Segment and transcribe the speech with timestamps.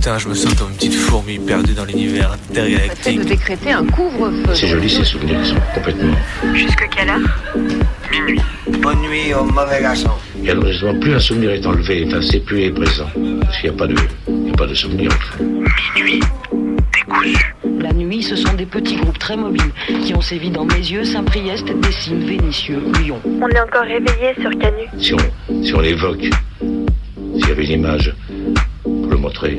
[0.00, 3.18] Putain, je me sens comme une petite fourmi perdue dans l'univers intergalactique.
[3.18, 4.54] de décréter un couvre-feu.
[4.54, 6.14] C'est joli ces souvenirs, ils sont complètement.
[6.54, 7.20] Jusque quelle heure?
[8.10, 8.40] Minuit.
[8.80, 10.08] Bonne nuit au mauvais garçon.
[10.42, 13.08] Et alors justement, plus un souvenir est enlevé, enfin c'est plus est présent.
[13.42, 13.94] Parce qu'il n'y a pas de.
[14.28, 15.44] Il n'y a pas de souvenir en fait.
[15.94, 16.20] Minuit.
[16.94, 17.54] Décousu.
[17.82, 19.70] La nuit, ce sont des petits groupes très mobiles
[20.02, 23.20] qui ont sévi dans Mézieux, Saint-Priest, Dessines, Vénissieux, Lyon.
[23.26, 24.86] On est encore réveillé sur Canu.
[24.98, 26.24] Si on, si on l'évoque,
[26.58, 28.14] s'il y avait une image
[28.82, 29.58] pour le montrer,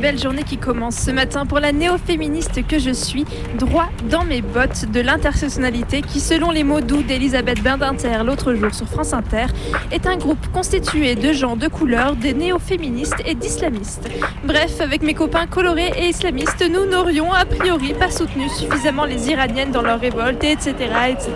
[0.00, 3.26] Belle journée qui commence ce matin pour la néo-féministe que je suis,
[3.58, 8.74] droit dans mes bottes de l'intersectionnalité qui, selon les mots doux d'Elisabeth Bindinter l'autre jour
[8.74, 9.46] sur France Inter,
[9.92, 14.08] est un groupe constitué de gens de couleur, des néo-féministes et d'islamistes.
[14.44, 19.28] Bref, avec mes copains colorés et islamistes, nous n'aurions a priori pas soutenu suffisamment les
[19.28, 20.74] Iraniennes dans leur révolte, etc.,
[21.10, 21.30] etc.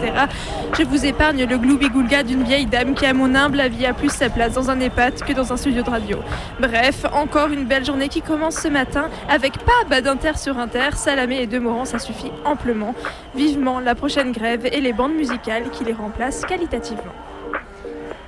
[0.78, 4.10] Je vous épargne le gloubi-goulga d'une vieille dame qui, à mon humble avis, a plus
[4.10, 6.18] sa place dans un EHPAD que dans un studio de radio.
[6.60, 11.42] Bref, encore une belle journée qui commence ce matin avec pas Badinter sur Inter, Salamé
[11.42, 12.94] et Demorand, ça suffit amplement.
[13.34, 17.02] Vivement la prochaine grève et les bandes musicales qui les remplacent qualitativement.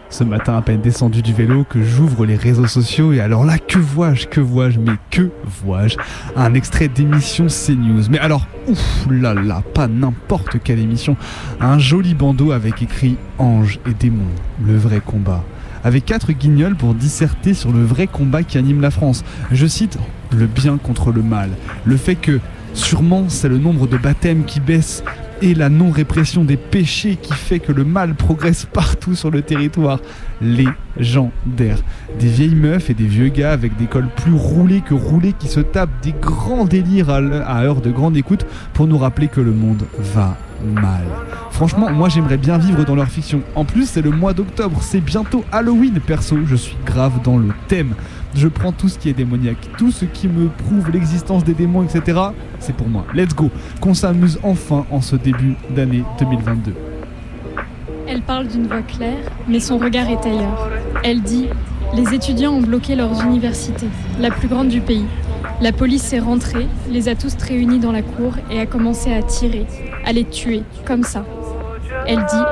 [0.08, 3.58] Ce matin à peine descendu du vélo que j'ouvre les réseaux sociaux et alors là
[3.58, 5.96] que vois-je, que vois-je, mais que vois-je?
[6.36, 8.04] Un extrait d'émission CNews.
[8.10, 11.16] Mais alors, ouf là là, pas n'importe quelle émission.
[11.60, 14.26] Un joli bandeau avec écrit Ange et démon,
[14.64, 15.42] le vrai combat.
[15.82, 19.24] Avec quatre guignols pour disserter sur le vrai combat qui anime la France.
[19.50, 19.98] Je cite
[20.32, 21.50] le bien contre le mal.
[21.84, 22.40] Le fait que
[22.74, 25.02] sûrement c'est le nombre de baptêmes qui baisse
[25.42, 30.00] et la non-répression des péchés qui fait que le mal progresse partout sur le territoire.
[30.40, 31.78] Légendaire.
[32.18, 35.48] Des vieilles meufs et des vieux gars avec des cols plus roulés que roulés qui
[35.48, 39.52] se tapent des grands délires à heure de grande écoute pour nous rappeler que le
[39.52, 41.04] monde va mal.
[41.50, 43.42] Franchement, moi j'aimerais bien vivre dans leur fiction.
[43.54, 47.48] En plus, c'est le mois d'octobre, c'est bientôt Halloween, perso, je suis grave dans le
[47.68, 47.94] thème.
[48.34, 51.82] Je prends tout ce qui est démoniaque, tout ce qui me prouve l'existence des démons,
[51.82, 52.20] etc.
[52.58, 53.06] C'est pour moi.
[53.14, 53.50] Let's go.
[53.80, 56.74] Qu'on s'amuse enfin en ce début d'année 2022.
[58.08, 60.68] Elle parle d'une voix claire, mais son regard est ailleurs.
[61.02, 61.48] Elle dit
[61.94, 63.88] Les étudiants ont bloqué leurs universités,
[64.20, 65.06] la plus grande du pays.
[65.62, 69.22] La police est rentrée, les a tous réunis dans la cour et a commencé à
[69.22, 69.64] tirer,
[70.06, 71.26] à les tuer, comme ça.
[72.06, 72.44] Elle dit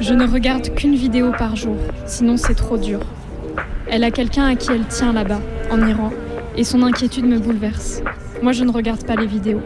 [0.00, 3.00] Je ne regarde qu'une vidéo par jour, sinon c'est trop dur.
[3.90, 6.10] Elle a quelqu'un à qui elle tient là-bas, en Iran,
[6.56, 8.02] et son inquiétude me bouleverse.
[8.42, 9.62] Moi, je ne regarde pas les vidéos.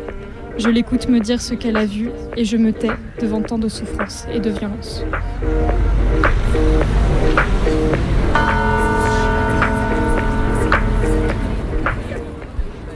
[0.58, 3.68] Je l'écoute me dire ce qu'elle a vu et je me tais devant tant de
[3.68, 5.02] souffrance et de violence.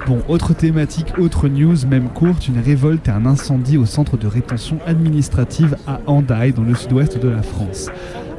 [0.06, 4.28] Bon, autre thématique, autre news, même courte, une révolte et un incendie au centre de
[4.28, 7.88] rétention administrative à Hendaye, dans le sud-ouest de la France.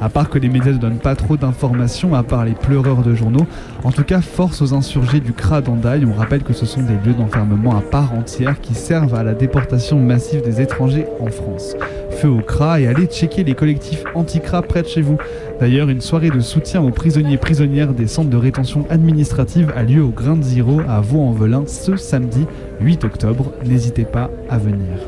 [0.00, 3.14] À part que les médias ne donnent pas trop d'informations, à part les pleureurs de
[3.14, 3.46] journaux,
[3.84, 6.96] en tout cas, force aux insurgés du CRA d'Hendaye, on rappelle que ce sont des
[7.04, 11.74] lieux d'enfermement à part entière qui servent à la déportation massive des étrangers en France.
[12.18, 15.18] Feu au CRA et allez checker les collectifs anti-CRA près de chez vous.
[15.60, 19.84] D'ailleurs, une soirée de soutien aux prisonniers et prisonnières des centres de rétention administrative a
[19.84, 22.44] lieu au Grain Zero à Vaux-en-Velin ce samedi
[22.80, 23.52] 8 octobre.
[23.64, 24.98] N'hésitez pas à venir.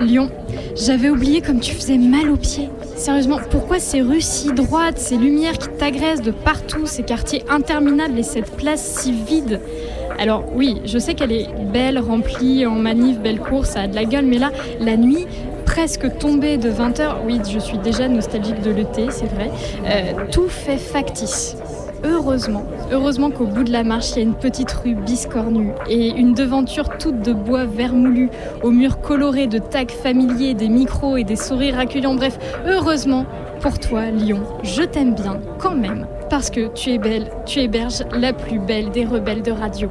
[0.00, 0.30] Lyon,
[0.74, 2.68] j'avais oublié comme tu faisais mal aux pieds.
[2.96, 8.18] Sérieusement, pourquoi ces rues si droites, ces lumières qui t'agressent de partout, ces quartiers interminables
[8.18, 9.60] et cette place si vide?
[10.18, 13.94] Alors oui, je sais qu'elle est belle, remplie, en manif, belle course, ça a de
[13.94, 15.26] la gueule, mais là, la nuit,
[15.66, 19.50] presque tombée de 20h, oui, je suis déjà nostalgique de l'été, c'est vrai,
[19.84, 21.56] euh, tout fait factice.
[22.04, 26.08] heureusement, heureusement qu'au bout de la marche, il y a une petite rue biscornue et
[26.10, 28.30] une devanture toute de bois vermoulu,
[28.62, 32.14] aux murs colorés de tags familiers, des micros et des sourires accueillants.
[32.14, 33.26] Bref, heureusement
[33.60, 38.02] pour toi, Lyon, je t'aime bien quand même, parce que tu es belle, tu héberges
[38.12, 39.88] la plus belle des rebelles de radio.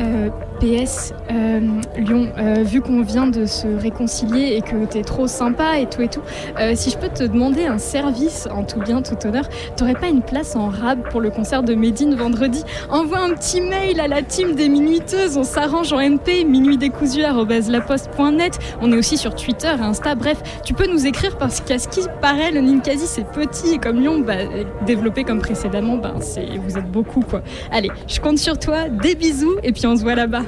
[0.00, 0.28] Euh,
[0.60, 1.60] PS, euh,
[1.96, 6.02] Lyon, euh, vu qu'on vient de se réconcilier et que t'es trop sympa et tout
[6.02, 6.22] et tout,
[6.60, 10.08] euh, si je peux te demander un service en tout bien, tout honneur, t'aurais pas
[10.08, 12.62] une place en rab pour le concert de Médine vendredi?
[12.90, 18.58] Envoie un petit mail à la team des minuiteuses, on s'arrange en MP, minuitdécousu.laposte.net.
[18.80, 22.00] On est aussi sur Twitter Insta, bref, tu peux nous écrire parce qu'à ce qui
[22.20, 24.34] paraît, le Ninkasi c'est petit et comme Lyon, bah,
[24.86, 27.42] développé comme précédemment, c'est, vous êtes beaucoup quoi.
[27.70, 30.42] Allez, je compte sur toi, des bisous et puis on se voit là-bas.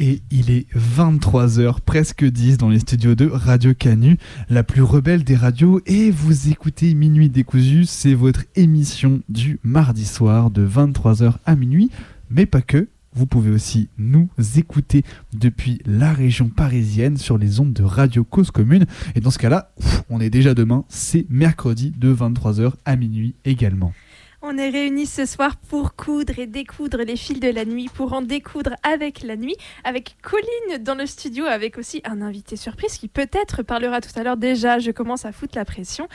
[0.00, 4.16] Et il est 23h, presque 10 dans les studios de Radio Canu,
[4.48, 5.80] la plus rebelle des radios.
[5.86, 11.90] Et vous écoutez Minuit décousu, c'est votre émission du mardi soir de 23h à minuit.
[12.30, 15.02] Mais pas que, vous pouvez aussi nous écouter
[15.32, 18.86] depuis la région parisienne sur les ondes de Radio Cause Commune.
[19.14, 19.72] Et dans ce cas-là,
[20.10, 23.92] on est déjà demain, c'est mercredi de 23h à minuit également.
[24.40, 28.12] On est réunis ce soir pour coudre et découdre les fils de la nuit, pour
[28.12, 32.98] en découdre avec la nuit, avec Colline dans le studio, avec aussi un invité surprise
[32.98, 34.78] qui peut-être parlera tout à l'heure déjà.
[34.78, 36.06] Je commence à foutre la pression.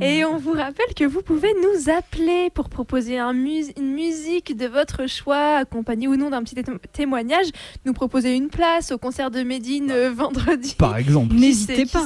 [0.00, 4.56] Et on vous rappelle que vous pouvez nous appeler pour proposer un mus- une musique
[4.56, 7.46] de votre choix, accompagnée ou non d'un petit té- témoignage.
[7.84, 10.74] Nous proposer une place au concert de Médine euh, vendredi.
[10.76, 11.36] Par exemple.
[11.36, 12.00] N'hésitez pas.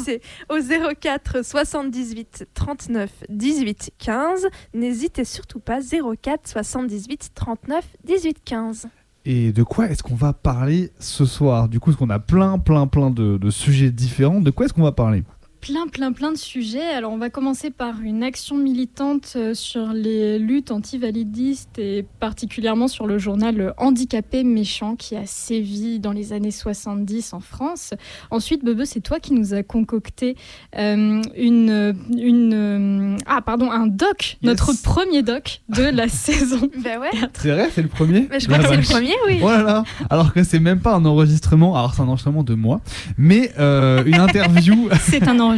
[0.51, 0.59] Au
[1.01, 4.47] 04 78 39 18 15.
[4.75, 5.81] N'hésitez surtout pas.
[5.81, 8.87] 04 78 39 18 15.
[9.27, 11.69] Et de quoi est-ce qu'on va parler ce soir?
[11.69, 14.41] Du coup, parce qu'on a plein, plein, plein de, de sujets différents.
[14.41, 15.23] De quoi est-ce qu'on va parler?
[15.65, 16.85] Plein, plein, plein de sujets.
[16.85, 22.87] Alors, on va commencer par une action militante euh, sur les luttes antivalidistes et particulièrement
[22.87, 27.95] sur le journal Handicapé Méchant qui a sévi dans les années 70 en France.
[28.31, 30.37] Ensuite, Bebe, c'est toi qui nous a concocté
[30.77, 36.69] euh, une, une, euh, ah, pardon, un doc, notre premier doc de la saison.
[36.85, 37.09] Ben ouais.
[37.33, 38.91] C'est vrai, c'est le premier Mais je crois La que c'est le vache.
[38.91, 39.39] premier, oui.
[39.43, 42.53] Oh là là Alors que c'est même pas un enregistrement, alors c'est un enregistrement de
[42.55, 42.83] moi,
[43.17, 44.91] mais euh, une interview.
[45.01, 45.54] C'est un enregistrement,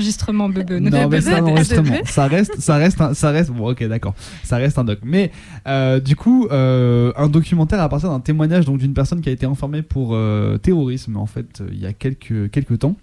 [0.48, 0.70] Bebe.
[0.70, 1.94] ne non, mais c'est un enregistrement.
[2.06, 3.50] Ça reste, ça reste, un- ça reste.
[3.50, 4.14] Bon, ok, d'accord.
[4.44, 4.98] Ça reste un doc.
[5.04, 5.30] Mais
[5.66, 9.32] euh, du coup, euh, un documentaire à partir d'un témoignage donc d'une personne qui a
[9.32, 12.96] été enfermée pour euh, terrorisme en fait il y a quelques quelques temps.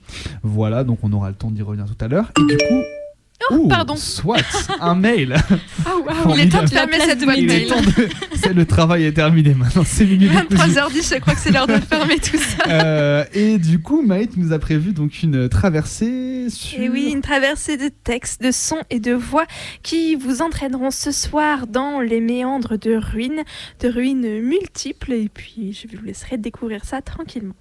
[0.43, 2.31] Voilà, donc on aura le temps d'y revenir tout à l'heure.
[2.39, 3.02] Et du coup.
[3.51, 3.95] Oh, ouh, pardon.
[3.95, 4.37] Soit
[4.79, 5.35] un mail.
[5.85, 7.67] Ah, waouh, il est temps de fermer cette de boîte mail.
[7.67, 9.83] temps de- c'est le travail est terminé maintenant.
[9.85, 10.69] C'est minutes décousu.
[10.71, 12.63] 23h10, je crois que c'est l'heure de fermer tout ça.
[12.69, 16.79] Euh, et du coup, Maït nous a prévu donc une traversée sur.
[16.79, 19.45] Et oui, une traversée de textes, de sons et de voix
[19.83, 23.43] qui vous entraîneront ce soir dans les méandres de ruines,
[23.81, 25.11] de ruines multiples.
[25.13, 27.55] Et puis, je vous laisserai découvrir ça tranquillement.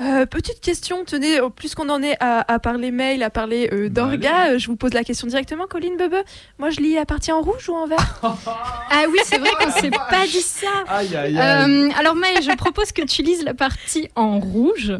[0.00, 3.68] Euh, petite question, tenez, euh, plus qu'on en est à, à parler mail, à parler
[3.72, 6.14] euh, d'orga, euh, je vous pose la question directement, Colline Bebe.
[6.58, 8.20] Moi, je lis la partie en rouge ou en vert?
[8.90, 10.66] Ah oui, c'est vrai qu'on s'est pas dit ça.
[10.88, 11.88] Aïe aïe aïe.
[11.90, 14.92] Euh, alors Maë, je propose que tu lises la partie en rouge.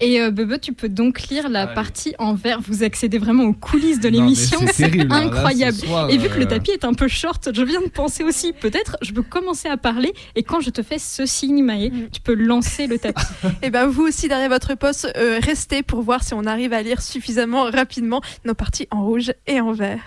[0.00, 1.74] Et euh, Bebe, tu peux donc lire la Allez.
[1.74, 2.60] partie en vert.
[2.60, 4.58] Vous accédez vraiment aux coulisses de l'émission.
[4.72, 5.76] c'est hein, là, incroyable.
[5.76, 7.88] ce soir, Et vu que euh, le tapis est un peu short, je viens de
[7.88, 10.12] penser aussi, peut-être, je peux commencer à parler.
[10.34, 12.08] Et quand je te fais ce signe, Maë, Mm.
[12.12, 13.24] tu peux lancer le tapis.
[13.62, 16.82] Et ben vous aussi derrière votre poste, euh, restez pour voir si on arrive à
[16.82, 20.00] lire suffisamment rapidement nos parties en rouge et en vert.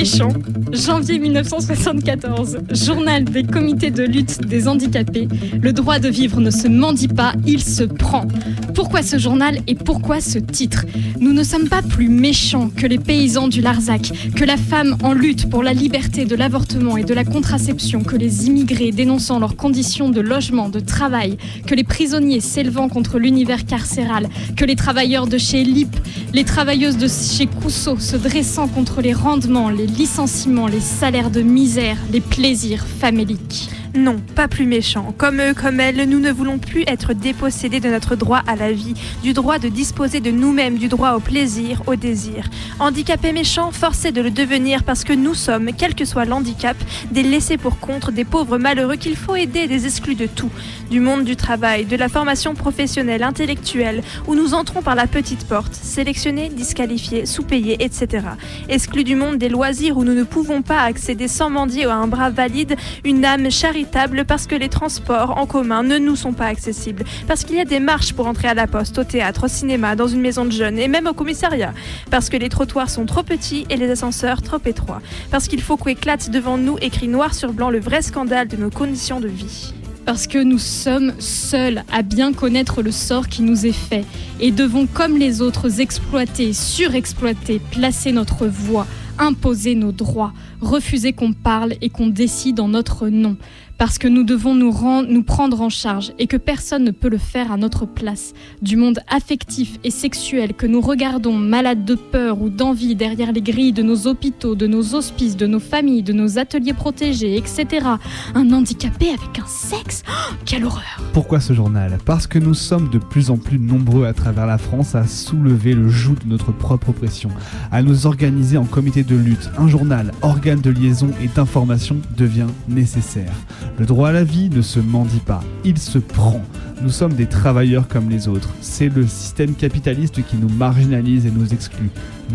[0.00, 0.32] Méchant.
[0.72, 2.58] Janvier 1974.
[2.72, 5.28] Journal des comités de lutte des handicapés.
[5.60, 8.26] Le droit de vivre ne se mendie pas, il se prend.
[8.74, 10.86] Pourquoi ce journal et pourquoi ce titre?
[11.18, 15.12] Nous ne sommes pas plus méchants que les paysans du Larzac, que la femme en
[15.12, 19.56] lutte pour la liberté de l'avortement et de la contraception, que les immigrés dénonçant leurs
[19.56, 25.26] conditions de logement, de travail, que les prisonniers s'élevant contre l'univers carcéral, que les travailleurs
[25.26, 25.94] de chez LIP,
[26.32, 31.42] les travailleuses de chez Cousseau se dressant contre les rendements, les licenciements, les salaires de
[31.42, 33.68] misère, les plaisirs faméliques.
[33.94, 35.12] Non, pas plus méchants.
[35.18, 38.70] Comme eux, comme elles, nous ne voulons plus être dépossédés de notre droit à la
[38.70, 38.94] vie,
[39.24, 42.48] du droit de disposer de nous-mêmes, du droit au plaisir, au désir.
[42.78, 46.76] Handicapés méchants, forcés de le devenir parce que nous sommes, quel que soit l'handicap,
[47.10, 50.50] des laissés pour contre, des pauvres malheureux qu'il faut aider, des exclus de tout.
[50.88, 55.48] Du monde du travail, de la formation professionnelle, intellectuelle, où nous entrons par la petite
[55.48, 58.24] porte, sélectionnés, disqualifiés, sous-payés, etc.
[58.68, 62.06] Exclus du monde des loisirs où nous ne pouvons pas accéder sans mendier à un
[62.06, 63.79] bras valide, une âme charitable
[64.26, 67.64] parce que les transports en commun ne nous sont pas accessibles, parce qu'il y a
[67.64, 70.52] des marches pour entrer à la poste, au théâtre, au cinéma, dans une maison de
[70.52, 71.72] jeunes et même au commissariat,
[72.10, 75.76] parce que les trottoirs sont trop petits et les ascenseurs trop étroits, parce qu'il faut
[75.76, 79.72] qu'éclate devant nous écrit noir sur blanc le vrai scandale de nos conditions de vie.
[80.06, 84.04] Parce que nous sommes seuls à bien connaître le sort qui nous est fait
[84.40, 88.86] et devons, comme les autres, exploiter, surexploiter, placer notre voix,
[89.18, 93.36] imposer nos droits, refuser qu'on parle et qu'on décide en notre nom
[93.80, 97.08] parce que nous devons nous, rendre, nous prendre en charge et que personne ne peut
[97.08, 98.34] le faire à notre place.
[98.60, 103.40] Du monde affectif et sexuel que nous regardons malades de peur ou d'envie derrière les
[103.40, 107.86] grilles de nos hôpitaux, de nos hospices, de nos familles, de nos ateliers protégés, etc.
[108.34, 110.02] Un handicapé avec un sexe?
[110.06, 111.96] Oh, Quelle horreur Pourquoi ce journal?
[112.04, 115.72] Parce que nous sommes de plus en plus nombreux à travers la France à soulever
[115.72, 117.30] le joug de notre propre oppression,
[117.72, 119.50] à nous organiser en comité de lutte.
[119.56, 123.32] Un journal, organe de liaison et d'information devient nécessaire.
[123.78, 126.42] Le droit à la vie ne se mendie pas, il se prend.
[126.82, 128.50] Nous sommes des travailleurs comme les autres.
[128.60, 131.90] C'est le système capitaliste qui nous marginalise et nous exclut.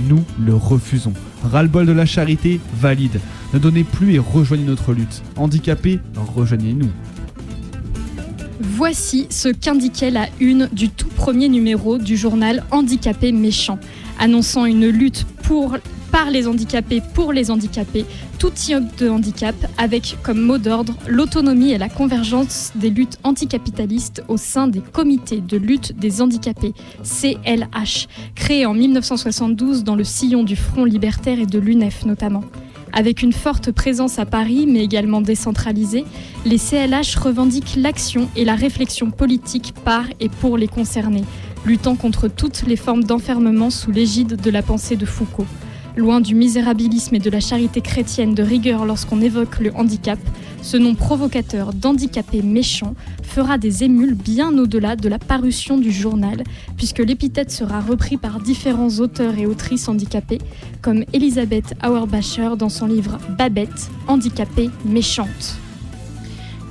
[0.07, 1.13] Nous le refusons.
[1.43, 3.19] Ras-le-bol de la charité, valide.
[3.53, 5.21] Ne donnez plus et rejoignez notre lutte.
[5.35, 5.99] Handicapés,
[6.35, 6.89] rejoignez-nous.
[8.59, 13.79] Voici ce qu'indiquait la une du tout premier numéro du journal Handicapé méchant,
[14.19, 15.25] annonçant une lutte
[16.11, 18.05] par les handicapés pour les handicapés,
[18.45, 24.23] tout type de handicap, avec comme mot d'ordre l'autonomie et la convergence des luttes anticapitalistes
[24.27, 30.43] au sein des comités de lutte des handicapés, CLH, créés en 1972 dans le sillon
[30.43, 32.43] du Front libertaire et de l'UNEF notamment.
[32.93, 36.05] Avec une forte présence à Paris, mais également décentralisée,
[36.45, 41.25] les CLH revendiquent l'action et la réflexion politique par et pour les concernés,
[41.65, 45.47] luttant contre toutes les formes d'enfermement sous l'égide de la pensée de Foucault.
[45.97, 50.19] Loin du misérabilisme et de la charité chrétienne de rigueur lorsqu'on évoque le handicap,
[50.61, 56.43] ce nom provocateur d'handicapé méchant fera des émules bien au-delà de la parution du journal,
[56.75, 60.39] puisque l'épithète sera repris par différents auteurs et autrices handicapés,
[60.81, 65.59] comme Elisabeth Auerbacher dans son livre Babette, handicapée méchante.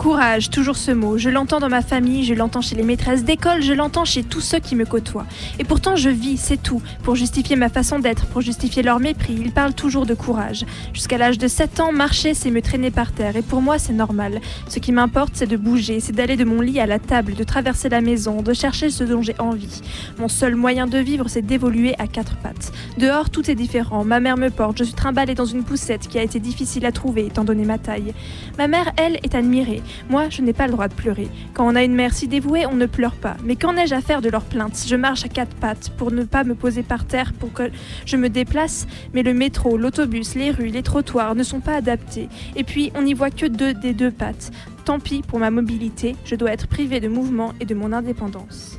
[0.04, 1.16] Courage, toujours ce mot.
[1.16, 4.42] Je l'entends dans ma famille, je l'entends chez les maîtresses d'école, je l'entends chez tous
[4.42, 5.24] ceux qui me côtoient.
[5.58, 6.82] Et pourtant, je vis, c'est tout.
[7.02, 10.66] Pour justifier ma façon d'être, pour justifier leur mépris, ils parlent toujours de courage.
[10.92, 13.34] Jusqu'à l'âge de 7 ans, marcher, c'est me traîner par terre.
[13.34, 14.42] Et pour moi, c'est normal.
[14.68, 17.42] Ce qui m'importe, c'est de bouger, c'est d'aller de mon lit à la table, de
[17.42, 19.80] traverser la maison, de chercher ce dont j'ai envie.
[20.18, 22.72] Mon seul moyen de vivre, c'est d'évoluer à quatre pattes.
[22.98, 24.04] Dehors, tout est différent.
[24.04, 26.92] Ma mère me porte, je suis trimballée dans une poussette qui a été difficile à
[26.92, 28.12] trouver étant donné ma taille.
[28.58, 29.80] Ma mère, elle, est admirée.
[30.08, 31.28] Moi, je n'ai pas le droit de pleurer.
[31.54, 33.36] Quand on a une mère si dévouée, on ne pleure pas.
[33.44, 36.24] Mais qu'en ai-je à faire de leurs plaintes Je marche à quatre pattes pour ne
[36.24, 37.70] pas me poser par terre pour que
[38.04, 42.28] je me déplace, mais le métro, l'autobus, les rues, les trottoirs ne sont pas adaptés.
[42.56, 44.50] Et puis, on n'y voit que deux des deux pattes.
[44.84, 48.78] Tant pis pour ma mobilité, je dois être privée de mouvement et de mon indépendance.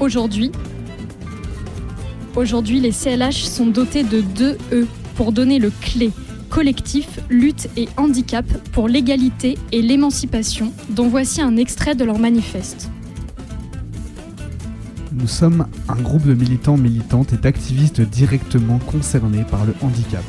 [0.00, 0.50] Aujourd'hui,
[2.34, 6.10] aujourd'hui, les CLH sont dotés de deux E pour donner le clé
[6.54, 12.90] collectif Lutte et Handicap pour l'égalité et l'émancipation, dont voici un extrait de leur manifeste.
[15.12, 20.22] Nous sommes un groupe de militants, militantes et d'activistes directement concernés par le handicap.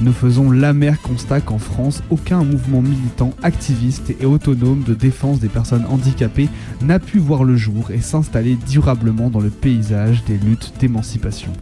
[0.00, 5.48] Nous faisons l'amer constat qu'en France, aucun mouvement militant, activiste et autonome de défense des
[5.48, 6.48] personnes handicapées
[6.82, 11.52] n'a pu voir le jour et s'installer durablement dans le paysage des luttes d'émancipation.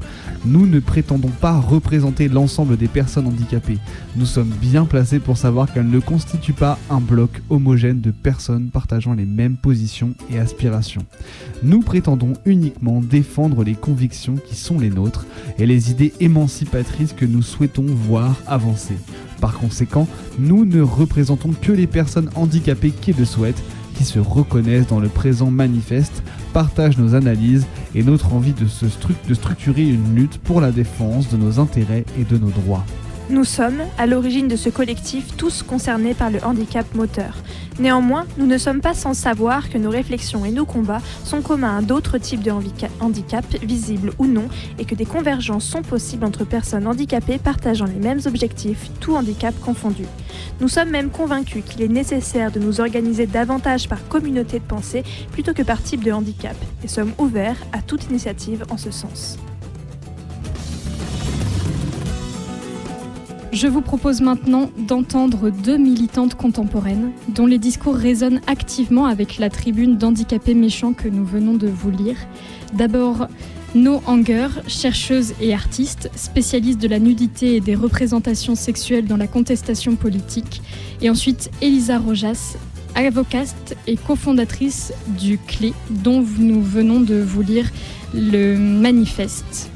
[0.47, 3.79] Nous ne prétendons pas représenter l'ensemble des personnes handicapées.
[4.17, 8.71] Nous sommes bien placés pour savoir qu'elles ne constituent pas un bloc homogène de personnes
[8.71, 11.05] partageant les mêmes positions et aspirations.
[11.63, 15.27] Nous prétendons uniquement défendre les convictions qui sont les nôtres
[15.59, 18.97] et les idées émancipatrices que nous souhaitons voir avancer.
[19.41, 20.07] Par conséquent,
[20.39, 23.63] nous ne représentons que les personnes handicapées qui le souhaitent
[23.95, 28.67] qui se reconnaissent dans le présent manifeste, partagent nos analyses et notre envie de,
[29.35, 32.85] structurer une lutte pour la défense de nos intérêts et de nos droits.
[33.33, 37.39] Nous sommes, à l'origine de ce collectif, tous concernés par le handicap moteur.
[37.79, 41.79] Néanmoins, nous ne sommes pas sans savoir que nos réflexions et nos combats sont communs
[41.79, 44.49] à d'autres types de handica- handicap, visibles ou non,
[44.79, 49.59] et que des convergences sont possibles entre personnes handicapées partageant les mêmes objectifs, tout handicap
[49.61, 50.05] confondu.
[50.61, 55.05] Nous sommes même convaincus qu'il est nécessaire de nous organiser davantage par communauté de pensée
[55.33, 59.39] plutôt que par type de handicap, et sommes ouverts à toute initiative en ce sens.
[63.53, 69.51] Je vous propose maintenant d'entendre deux militantes contemporaines dont les discours résonnent activement avec la
[69.51, 72.17] tribune d'handicapés méchants que nous venons de vous lire.
[72.73, 73.29] D'abord,
[73.75, 79.27] No Anger, chercheuse et artiste, spécialiste de la nudité et des représentations sexuelles dans la
[79.27, 80.63] contestation politique.
[81.03, 82.57] Et ensuite, Elisa Rojas,
[82.95, 87.71] avocate et cofondatrice du CLÉ, dont nous venons de vous lire
[88.15, 89.72] le manifeste.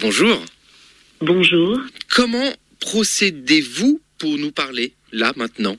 [0.00, 0.44] Bonjour.
[1.20, 1.78] Bonjour.
[2.10, 2.50] Comment
[2.80, 5.76] procédez-vous pour nous parler, là, maintenant?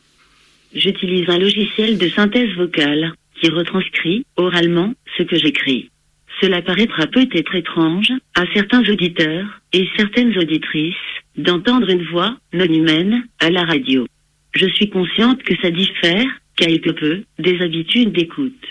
[0.74, 5.90] J'utilise un logiciel de synthèse vocale qui retranscrit oralement ce que j'écris.
[6.40, 10.96] Cela paraîtra peut-être étrange à certains auditeurs et certaines auditrices
[11.36, 14.08] d'entendre une voix non humaine à la radio.
[14.56, 18.66] Je suis consciente que ça diffère quelque peu des habitudes d'écoute.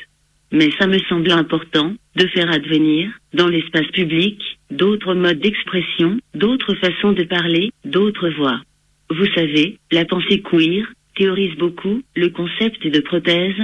[0.52, 4.38] Mais ça me semble important de faire advenir, dans l'espace public,
[4.72, 8.60] d'autres modes d'expression, d'autres façons de parler, d'autres voix.
[9.10, 13.60] Vous savez, la pensée queer théorise beaucoup le concept de prothèse.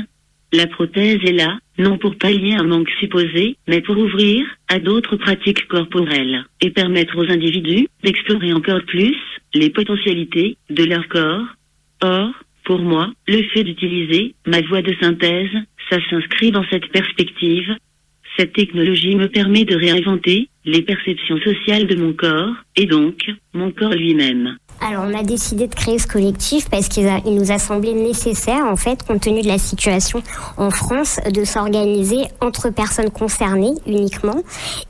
[0.52, 5.16] La prothèse est là, non pour pallier un manque supposé, mais pour ouvrir à d'autres
[5.16, 9.16] pratiques corporelles et permettre aux individus d'explorer encore plus
[9.54, 11.46] les potentialités de leur corps.
[12.02, 12.30] Or,
[12.64, 15.50] pour moi, le fait d'utiliser ma voix de synthèse,
[15.90, 17.74] ça s'inscrit dans cette perspective.
[18.38, 23.72] Cette technologie me permet de réinventer les perceptions sociales de mon corps, et donc mon
[23.72, 24.56] corps lui-même.
[24.80, 28.76] Alors on a décidé de créer ce collectif parce qu'il nous a semblé nécessaire, en
[28.76, 30.22] fait, compte tenu de la situation
[30.56, 34.42] en France, de s'organiser entre personnes concernées uniquement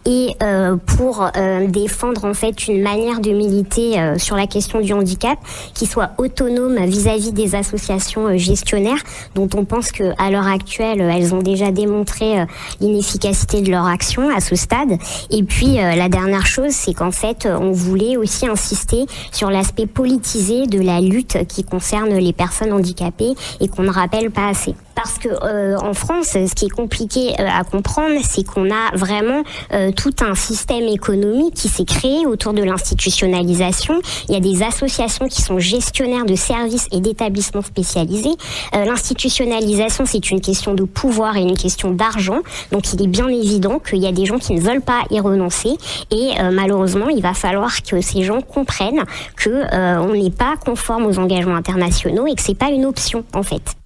[0.04, 4.80] et euh, pour euh, défendre en fait une manière de militer euh, sur la question
[4.80, 5.38] du handicap
[5.74, 9.02] qui soit autonome vis-à-vis des associations euh, gestionnaires
[9.34, 12.44] dont on pense que à l'heure actuelle euh, elles ont déjà démontré euh,
[12.80, 14.98] l'inefficacité de leur action à ce stade.
[15.30, 20.66] Et puis la dernière chose, c'est qu'en fait on voulait aussi insister sur l'aspect politisé
[20.66, 24.74] de la lutte qui concerne les personnes handicapées et qu'on ne rappelle pas assez.
[25.00, 28.90] Parce que euh, en France, ce qui est compliqué euh, à comprendre, c'est qu'on a
[28.94, 34.00] vraiment euh, tout un système économique qui s'est créé autour de l'institutionnalisation.
[34.28, 38.34] Il y a des associations qui sont gestionnaires de services et d'établissements spécialisés.
[38.74, 42.40] Euh, L'institutionnalisation, c'est une question de pouvoir et une question d'argent.
[42.72, 45.20] Donc il est bien évident qu'il y a des gens qui ne veulent pas y
[45.20, 45.76] renoncer.
[46.10, 49.04] Et malheureusement, il va falloir que ces gens comprennent
[49.36, 49.62] que
[50.00, 53.76] on n'est pas conforme aux engagements internationaux et que c'est pas une option en fait.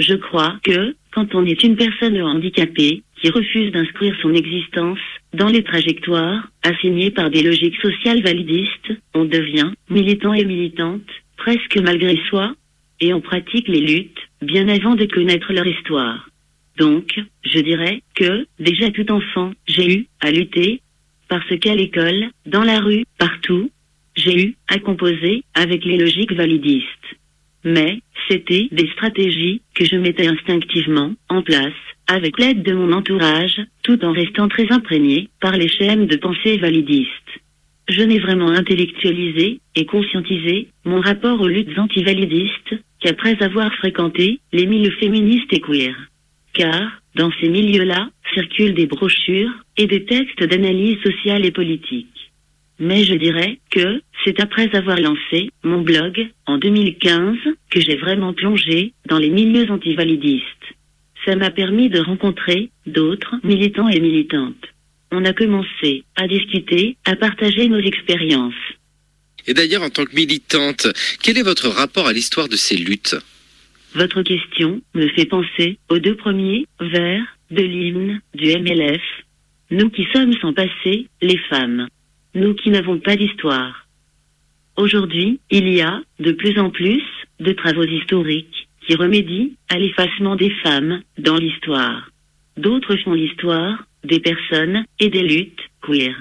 [0.00, 4.98] Je crois que, quand on est une personne handicapée qui refuse d'inscrire son existence
[5.34, 11.76] dans les trajectoires assignées par des logiques sociales validistes, on devient militant et militante, presque
[11.76, 12.54] malgré soi,
[13.02, 16.30] et on pratique les luttes bien avant de connaître leur histoire.
[16.78, 20.80] Donc, je dirais que, déjà tout enfant, j'ai eu à lutter,
[21.28, 23.70] parce qu'à l'école, dans la rue, partout,
[24.16, 27.19] j'ai eu à composer avec les logiques validistes.
[27.64, 31.72] Mais, c'était des stratégies que je mettais instinctivement en place,
[32.06, 36.56] avec l'aide de mon entourage, tout en restant très imprégné par les chaînes de pensée
[36.56, 37.10] validistes.
[37.88, 44.66] Je n'ai vraiment intellectualisé et conscientisé mon rapport aux luttes antivalidistes qu'après avoir fréquenté les
[44.66, 45.96] milieux féministes et queer.
[46.52, 52.29] Car, dans ces milieux-là, circulent des brochures et des textes d'analyse sociale et politique.
[52.80, 57.36] Mais je dirais que c'est après avoir lancé mon blog en 2015
[57.70, 60.44] que j'ai vraiment plongé dans les milieux antivalidistes.
[61.26, 64.64] Ça m'a permis de rencontrer d'autres militants et militantes.
[65.12, 68.54] On a commencé à discuter, à partager nos expériences.
[69.46, 70.86] Et d'ailleurs, en tant que militante,
[71.22, 73.16] quel est votre rapport à l'histoire de ces luttes?
[73.94, 79.02] Votre question me fait penser aux deux premiers vers de l'hymne du MLF.
[79.70, 81.88] Nous qui sommes sans passé, les femmes.
[82.34, 83.86] Nous qui n'avons pas d'histoire.
[84.76, 87.02] Aujourd'hui, il y a, de plus en plus,
[87.40, 92.08] de travaux historiques qui remédient à l'effacement des femmes dans l'histoire.
[92.56, 96.14] D'autres font l'histoire des personnes et des luttes queer.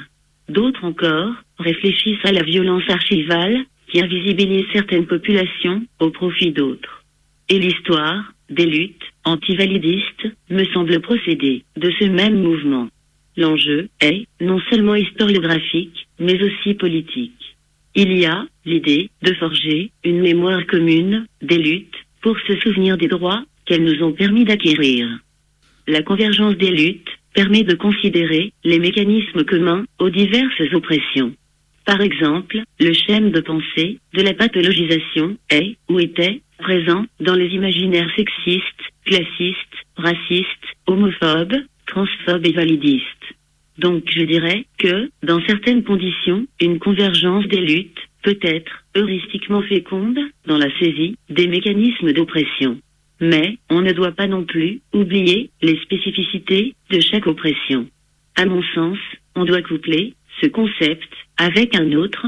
[0.49, 7.03] D'autres encore réfléchissent à la violence archivale qui invisibilise certaines populations au profit d'autres.
[7.49, 12.89] Et l'histoire des luttes antivalidistes me semble procéder de ce même mouvement.
[13.37, 17.55] L'enjeu est non seulement historiographique, mais aussi politique.
[17.95, 23.07] Il y a l'idée de forger une mémoire commune des luttes pour se souvenir des
[23.07, 25.07] droits qu'elles nous ont permis d'acquérir.
[25.87, 31.33] La convergence des luttes permet de considérer les mécanismes communs aux diverses oppressions.
[31.85, 37.47] Par exemple, le schème de pensée de la pathologisation est ou était présent dans les
[37.47, 41.55] imaginaires sexistes, classistes, racistes, homophobes,
[41.89, 43.05] transphobes et validistes.
[43.77, 50.19] Donc je dirais que, dans certaines conditions, une convergence des luttes peut être heuristiquement féconde
[50.45, 52.77] dans la saisie des mécanismes d'oppression.
[53.21, 57.87] Mais on ne doit pas non plus oublier les spécificités de chaque oppression.
[58.35, 58.97] À mon sens,
[59.35, 62.25] on doit coupler ce concept avec un autre,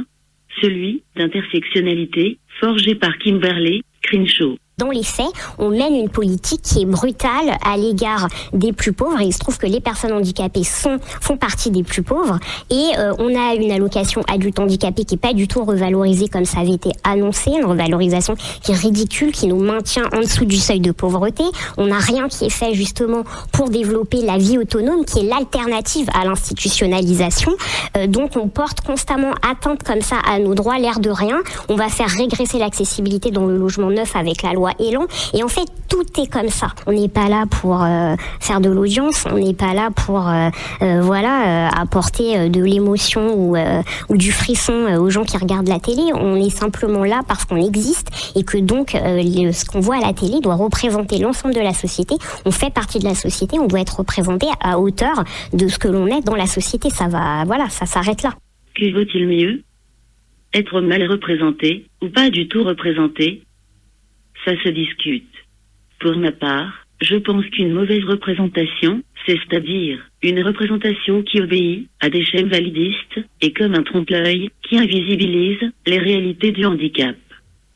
[0.62, 6.86] celui d'intersectionnalité forgé par Kimberley Crenshaw dans les faits, on mène une politique qui est
[6.86, 9.22] brutale à l'égard des plus pauvres.
[9.22, 12.40] Et il se trouve que les personnes handicapées font partie des plus pauvres.
[12.72, 16.46] Et euh, on a une allocation adulte handicapé qui est pas du tout revalorisée comme
[16.46, 20.58] ça avait été annoncé, une revalorisation qui est ridicule, qui nous maintient en dessous du
[20.58, 21.44] seuil de pauvreté.
[21.78, 26.10] On n'a rien qui est fait justement pour développer la vie autonome, qui est l'alternative
[26.20, 27.52] à l'institutionnalisation.
[27.98, 31.38] Euh, donc on porte constamment atteinte comme ça à nos droits, l'air de rien.
[31.70, 35.68] On va faire régresser l'accessibilité dans le logement neuf avec la loi Et en fait,
[35.90, 36.68] tout est comme ça.
[36.88, 40.50] On n'est pas là pour euh, faire de l'audience, on n'est pas là pour euh,
[40.82, 43.58] euh, voilà apporter de l'émotion ou,
[44.10, 46.12] ou du frisson aux gens qui regardent la télé.
[46.14, 50.14] On est simplement là parce qu'on existe et que donc ce qu'on voit à la
[50.14, 52.16] télé doit représenter l'ensemble de la société.
[52.46, 55.88] On fait partie de la société, on doit être représenté à hauteur de ce que
[55.88, 56.90] l'on est dans la société.
[56.90, 58.34] Ça va, voilà, ça s'arrête là.
[58.76, 59.64] Que vaut-il mieux?
[60.54, 63.44] Être mal représenté ou pas du tout représenté?
[64.46, 65.28] Ça se discute.
[66.00, 72.24] Pour ma part, je pense qu'une mauvaise représentation, c'est-à-dire une représentation qui obéit à des
[72.24, 77.16] schèmes validistes, est comme un trompe-l'œil qui invisibilise les réalités du handicap.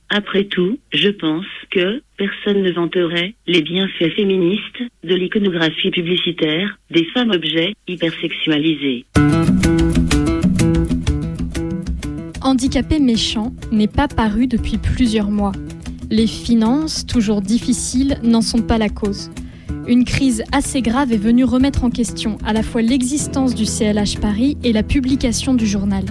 [0.09, 7.05] Après tout, je pense que personne ne vanterait les bienfaits féministes de l'iconographie publicitaire des
[7.05, 9.05] femmes objets hypersexualisées.
[12.41, 15.53] Handicapé méchant n'est pas paru depuis plusieurs mois.
[16.11, 19.31] Les finances, toujours difficiles, n'en sont pas la cause.
[19.87, 24.19] Une crise assez grave est venue remettre en question à la fois l'existence du CLH
[24.19, 26.03] Paris et la publication du journal.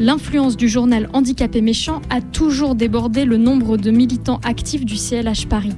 [0.00, 5.46] L'influence du journal Handicapé Méchant a toujours débordé le nombre de militants actifs du CLH
[5.48, 5.74] Paris.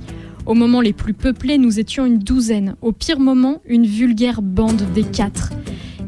[0.46, 2.76] Au moment les plus peuplés, nous étions une douzaine.
[2.80, 5.50] Au pire moment, une vulgaire bande des quatre.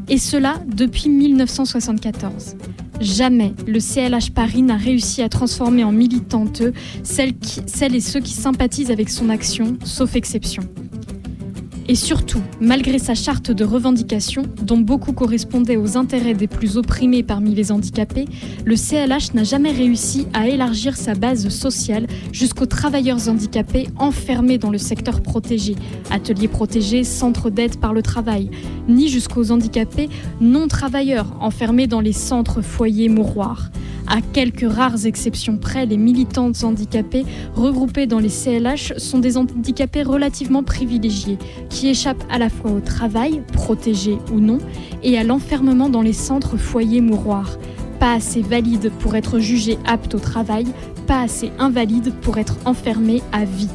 [0.09, 2.55] Et cela depuis 1974.
[3.01, 7.33] Jamais le CLH Paris n'a réussi à transformer en militanteux celles,
[7.65, 10.63] celles et ceux qui sympathisent avec son action, sauf exception.
[11.87, 17.21] Et surtout, malgré sa charte de revendication, dont beaucoup correspondaient aux intérêts des plus opprimés
[17.21, 18.25] parmi les handicapés,
[18.65, 24.71] le CLH n'a jamais réussi à élargir sa base sociale jusqu'aux travailleurs handicapés enfermés dans
[24.71, 25.75] le secteur protégé,
[26.09, 28.49] ateliers protégés, centres d'aide par le travail,
[28.87, 30.09] ni jusqu'aux handicapés
[30.41, 33.69] non travailleurs enfermés dans les centres foyers mouroirs.
[34.07, 40.03] À quelques rares exceptions près, les militantes handicapées regroupées dans les CLH sont des handicapés
[40.03, 41.39] relativement privilégiés,
[41.69, 44.59] qui échappent à la fois au travail, protégé ou non,
[45.01, 47.57] et à l'enfermement dans les centres foyers mouroirs.
[47.99, 50.65] Pas assez valides pour être jugés aptes au travail,
[51.07, 53.69] pas assez invalides pour être enfermés à vie.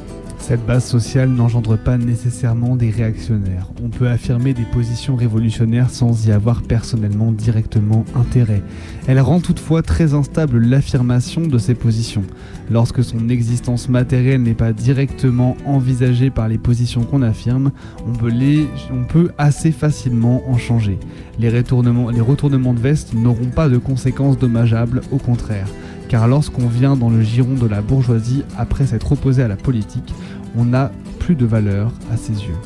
[0.51, 3.69] Cette base sociale n'engendre pas nécessairement des réactionnaires.
[3.85, 8.61] On peut affirmer des positions révolutionnaires sans y avoir personnellement directement intérêt.
[9.07, 12.25] Elle rend toutefois très instable l'affirmation de ces positions.
[12.69, 17.71] Lorsque son existence matérielle n'est pas directement envisagée par les positions qu'on affirme,
[18.05, 20.99] on peut, assez facilement en changer.
[21.39, 25.69] Les, retournements, les retournements de veste n'auront pas de conséquences dommageables, au contraire
[26.11, 30.13] car lorsqu'on vient dans le giron de la bourgeoisie après s'être opposé à la politique,
[30.57, 32.57] on n'a plus de valeur à ses yeux.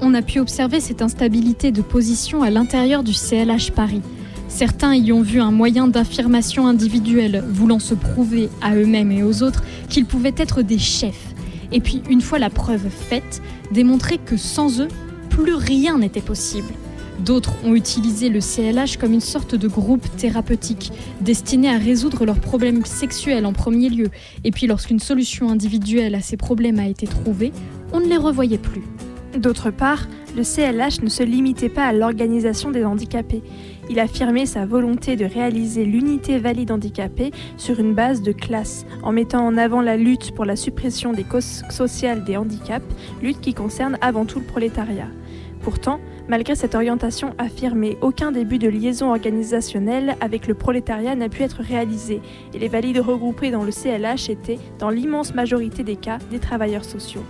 [0.00, 4.02] On a pu observer cette instabilité de position à l'intérieur du CLH Paris.
[4.48, 9.42] Certains y ont vu un moyen d'affirmation individuelle, voulant se prouver à eux-mêmes et aux
[9.42, 11.34] autres qu'ils pouvaient être des chefs.
[11.72, 14.88] Et puis, une fois la preuve faite, démontrer que sans eux,
[15.30, 16.68] plus rien n'était possible.
[17.20, 22.40] D'autres ont utilisé le CLH comme une sorte de groupe thérapeutique, destiné à résoudre leurs
[22.40, 24.08] problèmes sexuels en premier lieu,
[24.42, 27.52] et puis lorsqu'une solution individuelle à ces problèmes a été trouvée,
[27.92, 28.82] on ne les revoyait plus.
[29.38, 33.42] D'autre part, le CLH ne se limitait pas à l'organisation des handicapés.
[33.90, 39.12] Il affirmait sa volonté de réaliser l'unité valide handicapée sur une base de classe, en
[39.12, 42.86] mettant en avant la lutte pour la suppression des causes sociales des handicaps,
[43.22, 45.08] lutte qui concerne avant tout le prolétariat.
[45.62, 51.42] Pourtant, malgré cette orientation affirmée, aucun début de liaison organisationnelle avec le prolétariat n'a pu
[51.42, 52.20] être réalisé,
[52.52, 56.84] et les valides regroupés dans le CLH étaient, dans l'immense majorité des cas, des travailleurs
[56.84, 57.24] sociaux.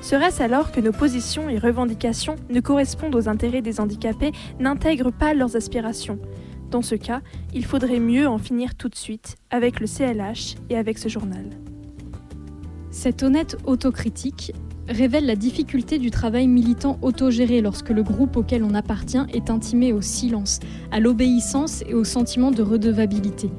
[0.00, 5.32] Serait-ce alors que nos positions et revendications ne correspondent aux intérêts des handicapés, n'intègrent pas
[5.32, 6.18] leurs aspirations?
[6.72, 7.20] Dans ce cas,
[7.54, 11.44] il faudrait mieux en finir tout de suite avec le CLH et avec ce journal.
[12.90, 14.52] Cette honnête autocritique
[14.92, 19.92] révèle la difficulté du travail militant autogéré lorsque le groupe auquel on appartient est intimé
[19.92, 23.50] au silence, à l'obéissance et au sentiment de redevabilité.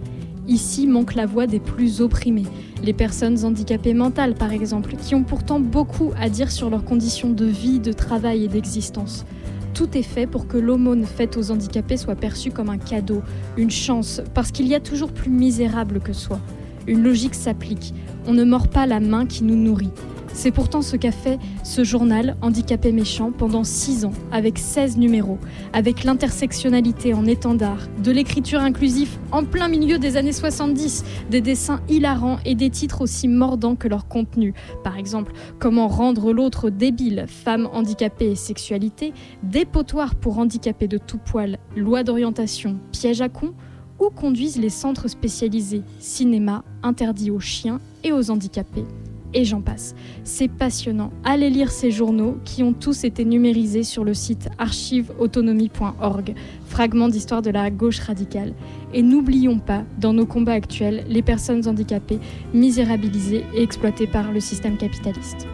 [0.48, 2.46] Ici manque la voix des plus opprimés,
[2.84, 7.30] les personnes handicapées mentales par exemple, qui ont pourtant beaucoup à dire sur leurs conditions
[7.30, 9.26] de vie, de travail et d'existence.
[9.74, 13.24] Tout est fait pour que l'aumône faite aux handicapés soit perçue comme un cadeau,
[13.58, 16.40] une chance, parce qu'il y a toujours plus misérable que soi.
[16.86, 17.94] Une logique s'applique,
[18.28, 19.90] on ne mord pas la main qui nous nourrit.
[20.34, 25.38] C'est pourtant ce qu'a fait ce journal Handicapé Méchant pendant 6 ans, avec 16 numéros,
[25.74, 31.82] avec l'intersectionnalité en étendard, de l'écriture inclusive en plein milieu des années 70, des dessins
[31.88, 34.54] hilarants et des titres aussi mordants que leur contenu.
[34.84, 41.20] Par exemple, Comment rendre l'autre débile, femmes handicapées et sexualité, dépotoir pour handicapés de tout
[41.20, 43.54] poil, loi d'orientation, piège à con,
[44.00, 48.86] où conduisent les centres spécialisés, cinéma, interdit aux chiens et aux handicapés
[49.34, 49.96] et j'en passe.
[50.24, 51.12] C'est passionnant.
[51.24, 56.36] Allez lire ces journaux qui ont tous été numérisés sur le site archiveautonomie.org,
[56.68, 58.54] fragment d'histoire de la gauche radicale.
[58.94, 62.20] Et n'oublions pas, dans nos combats actuels, les personnes handicapées,
[62.54, 65.48] misérabilisées et exploitées par le système capitaliste.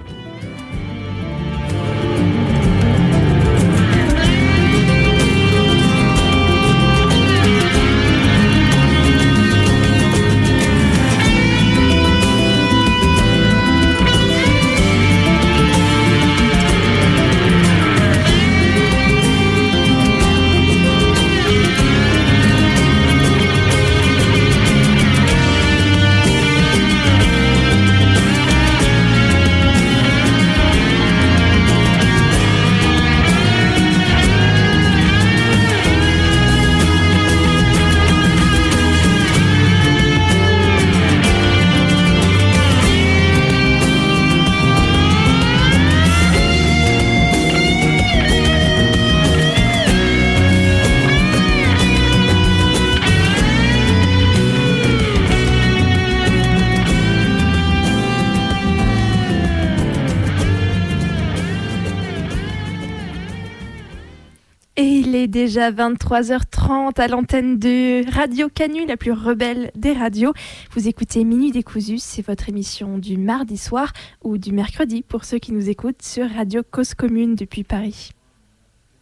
[65.69, 70.33] Est déjà 23h30 à l'antenne de Radio Canu, la plus rebelle des radios.
[70.75, 73.91] Vous écoutez Minuit décousu, c'est votre émission du mardi soir
[74.23, 78.11] ou du mercredi pour ceux qui nous écoutent sur Radio Cause Commune depuis Paris.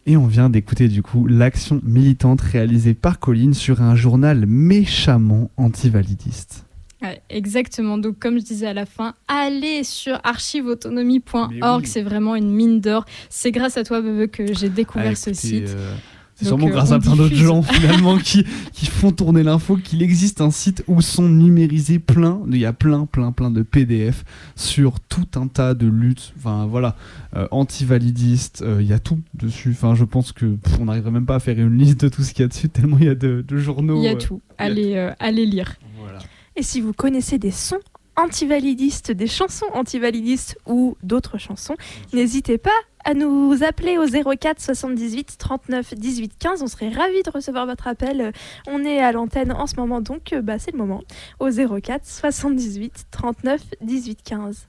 [0.06, 5.50] Et on vient d'écouter du coup l'action militante réalisée par Colline sur un journal méchamment
[5.56, 6.64] antivalidiste.
[7.02, 7.96] Ouais, exactement.
[7.96, 11.84] Donc, comme je disais à la fin, allez sur archiveautonomie.org.
[11.86, 13.04] C'est vraiment une mine d'or.
[13.28, 15.68] C'est grâce à toi, Bebe, que j'ai découvert Ah, ce site.
[15.68, 15.94] euh,
[16.38, 20.40] c'est sûrement grâce à plein d'autres gens finalement qui, qui font tourner l'info qu'il existe
[20.40, 24.24] un site où sont numérisés plein, il y a plein, plein, plein de PDF
[24.54, 26.94] sur tout un tas de luttes, enfin voilà,
[27.34, 29.70] euh, anti-validistes, euh, il y a tout dessus.
[29.72, 32.22] Enfin, je pense que pff, on n'arriverait même pas à faire une liste de tout
[32.22, 33.96] ce qu'il y a dessus tellement il y a de, de journaux.
[33.96, 34.40] Il y a euh, tout.
[34.58, 35.74] y a Allez, euh, allez lire.
[36.54, 37.80] Et si vous connaissez des sons
[38.18, 41.76] antivalidistes, des chansons antivalidistes ou d'autres chansons,
[42.12, 42.70] n'hésitez pas
[43.04, 46.62] à nous appeler au 04 78 39 18 15.
[46.62, 48.32] On serait ravis de recevoir votre appel.
[48.66, 51.02] On est à l'antenne en ce moment, donc bah, c'est le moment.
[51.38, 54.68] Au 04 78 39 18 15.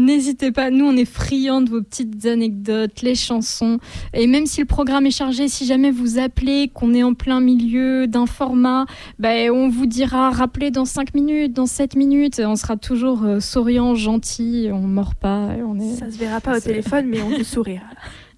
[0.00, 3.78] N'hésitez pas, nous on est friands de vos petites anecdotes, les chansons.
[4.14, 7.40] Et même si le programme est chargé, si jamais vous appelez, qu'on est en plein
[7.40, 8.86] milieu d'un format,
[9.18, 12.40] ben, on vous dira rappelez dans 5 minutes, dans 7 minutes.
[12.42, 15.50] On sera toujours euh, souriant, gentil, on mord pas.
[15.66, 15.96] On est...
[15.96, 17.84] Ça se verra pas au téléphone, mais on vous sourira.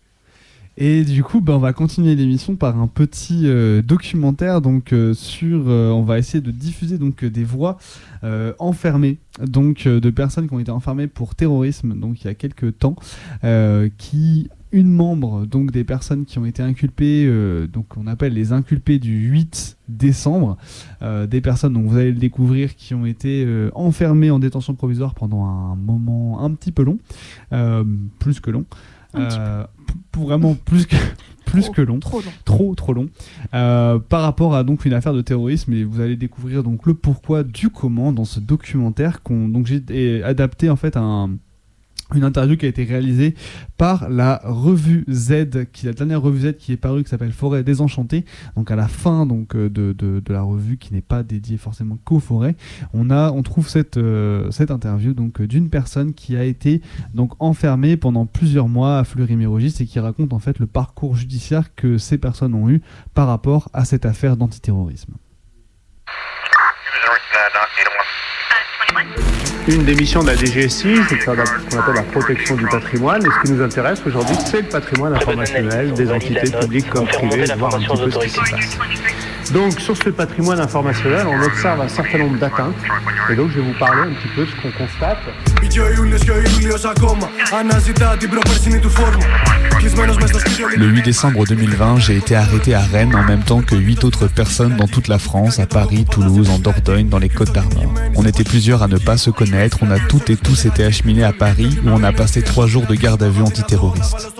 [0.84, 4.60] Et du coup, ben, on va continuer l'émission par un petit euh, documentaire.
[4.60, 7.78] Donc, euh, sur, euh, on va essayer de diffuser donc des voix
[8.58, 11.94] enfermées, donc de personnes qui ont été enfermées pour terrorisme.
[11.94, 12.96] Donc, il y a quelques temps,
[13.96, 18.52] qui une membre donc des personnes qui ont été inculpées, euh, donc on appelle les
[18.52, 20.56] inculpés du 8 décembre,
[21.02, 25.44] des personnes donc vous allez le découvrir qui ont été enfermées en détention provisoire pendant
[25.44, 26.98] un moment un petit peu long,
[28.18, 28.64] plus que long.
[29.14, 29.64] Euh,
[30.16, 30.96] vraiment plus que
[31.46, 32.32] plus que long, trop long.
[32.44, 33.08] trop trop long,
[33.52, 35.72] euh, par rapport à donc une affaire de terrorisme.
[35.72, 40.22] Et vous allez découvrir donc le pourquoi du comment dans ce documentaire qu'on donc j'ai
[40.22, 41.30] adapté en fait à un
[42.14, 43.34] une interview qui a été réalisée
[43.76, 47.62] par la revue Z, qui la dernière revue Z qui est parue, qui s'appelle Forêt
[47.62, 48.24] désenchantée.
[48.56, 51.56] Donc à la fin donc euh, de, de, de la revue, qui n'est pas dédiée
[51.56, 52.56] forcément qu'aux forêts,
[52.92, 56.82] on a on trouve cette euh, cette interview donc euh, d'une personne qui a été
[57.14, 61.74] donc enfermée pendant plusieurs mois à Fleury-Mérogis et qui raconte en fait le parcours judiciaire
[61.74, 62.82] que ces personnes ont eu
[63.14, 65.14] par rapport à cette affaire d'antiterrorisme.
[69.68, 72.66] Une des missions de la DGSI, c'est de faire ce qu'on appelle la protection du
[72.66, 73.24] patrimoine.
[73.24, 77.44] Et ce qui nous intéresse aujourd'hui, c'est le patrimoine informationnel des entités publiques comme privées,
[77.56, 78.78] voir un petit peu ce qui se passe.
[79.52, 82.74] Donc, sur ce patrimoine informationnel, on observe un certain nombre d'atteintes.
[83.30, 85.18] Et donc, je vais vous parler un petit peu de ce qu'on constate.
[90.76, 94.26] Le 8 décembre 2020, j'ai été arrêté à Rennes en même temps que 8 autres
[94.26, 97.92] personnes dans toute la France, à Paris, Toulouse, en Dordogne, dans les Côtes d'Armor.
[98.16, 101.24] On était plusieurs à ne pas se connaître, on a toutes et tous été acheminés
[101.24, 104.32] à Paris où on a passé 3 jours de garde à vue antiterroriste.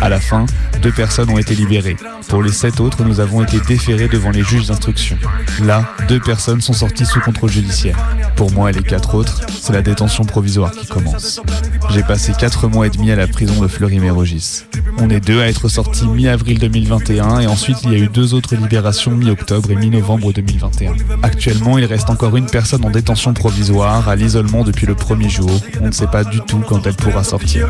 [0.00, 0.46] À la fin,
[0.82, 1.96] deux personnes ont été libérées.
[2.28, 5.16] Pour les sept autres, nous avons été déférés devant les juges d'instruction.
[5.64, 7.96] Là, deux personnes sont sorties sous contrôle judiciaire.
[8.36, 11.40] Pour moi et les quatre autres, c'est la détention provisoire qui commence.
[11.90, 14.64] J'ai passé quatre mois et demi à la prison de Fleury-Mérogis.
[14.98, 18.34] On est deux à être sortis mi-avril 2021 et ensuite il y a eu deux
[18.34, 20.92] autres libérations mi-octobre et mi-novembre 2021.
[21.22, 25.50] Actuellement, il reste encore une personne en détention provisoire à l'isolement depuis le premier jour.
[25.80, 27.68] On ne sait pas du tout quand elle pourra sortir.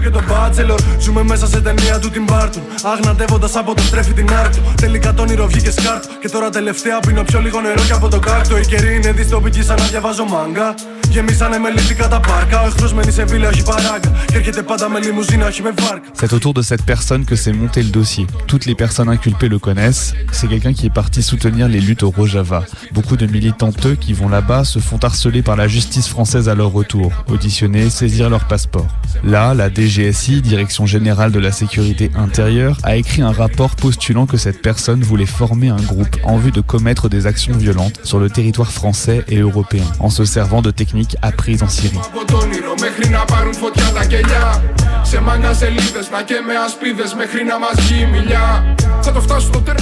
[16.15, 18.27] C'est autour de cette personne que s'est monté le dossier.
[18.49, 20.15] Toutes les personnes inculpées le connaissent.
[20.33, 22.65] C'est quelqu'un qui est parti soutenir les luttes au Rojava.
[22.93, 26.73] Beaucoup de militanteux qui vont là-bas se font harceler par la justice française à leur
[26.73, 28.89] retour, auditionner, saisir leur passeport.
[29.23, 34.37] Là, la DGSI, Direction Générale de la Sécurité Intérieure, a écrit un rapport postulant que
[34.37, 38.29] cette personne voulait former un groupe en vue de commettre des actions violentes sur le
[38.29, 41.99] territoire français et européen, en se servant de techniques apprises en Syrie.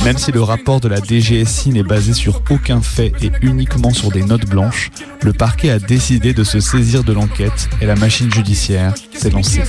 [0.05, 4.11] Même si le rapport de la DGSI n'est basé sur aucun fait et uniquement sur
[4.11, 4.91] des notes blanches,
[5.23, 9.63] le parquet a décidé de se saisir de l'enquête et la machine judiciaire s'est lancée.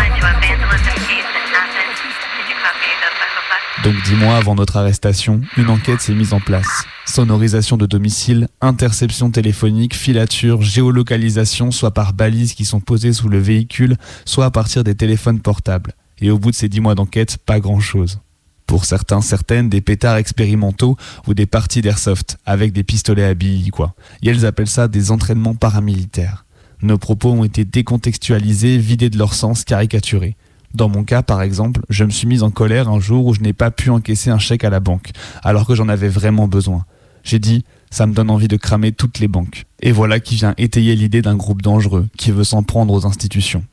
[3.83, 6.71] Donc dix mois avant notre arrestation, une enquête s'est mise en place.
[7.05, 13.37] Sonorisation de domicile, interception téléphonique, filature, géolocalisation, soit par balises qui sont posées sous le
[13.37, 15.93] véhicule, soit à partir des téléphones portables.
[16.19, 18.19] Et au bout de ces dix mois d'enquête, pas grand-chose.
[18.66, 20.96] Pour certains, certaines, des pétards expérimentaux
[21.26, 23.94] ou des parties d'airsoft, avec des pistolets à billes, quoi.
[24.22, 26.46] Et elles appellent ça des entraînements paramilitaires.
[26.82, 30.36] Nos propos ont été décontextualisés, vidés de leur sens, caricaturés.
[30.74, 33.40] Dans mon cas, par exemple, je me suis mise en colère un jour où je
[33.40, 35.10] n'ai pas pu encaisser un chèque à la banque,
[35.42, 36.84] alors que j'en avais vraiment besoin.
[37.24, 39.64] J'ai dit, ça me donne envie de cramer toutes les banques.
[39.80, 43.64] Et voilà qui vient étayer l'idée d'un groupe dangereux qui veut s'en prendre aux institutions.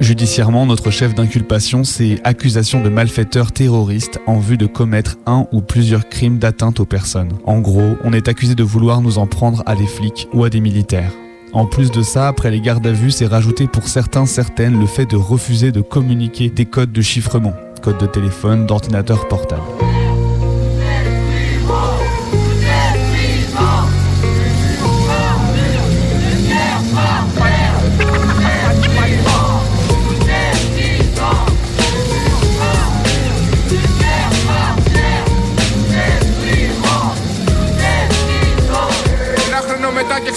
[0.00, 5.60] Judiciairement, notre chef d'inculpation, c'est accusation de malfaiteurs terroristes en vue de commettre un ou
[5.60, 7.32] plusieurs crimes d'atteinte aux personnes.
[7.44, 10.48] En gros, on est accusé de vouloir nous en prendre à des flics ou à
[10.48, 11.12] des militaires.
[11.52, 14.86] En plus de ça, après les gardes à vue, c'est rajouté pour certains, certaines, le
[14.86, 19.62] fait de refuser de communiquer des codes de chiffrement, codes de téléphone, d'ordinateur portable.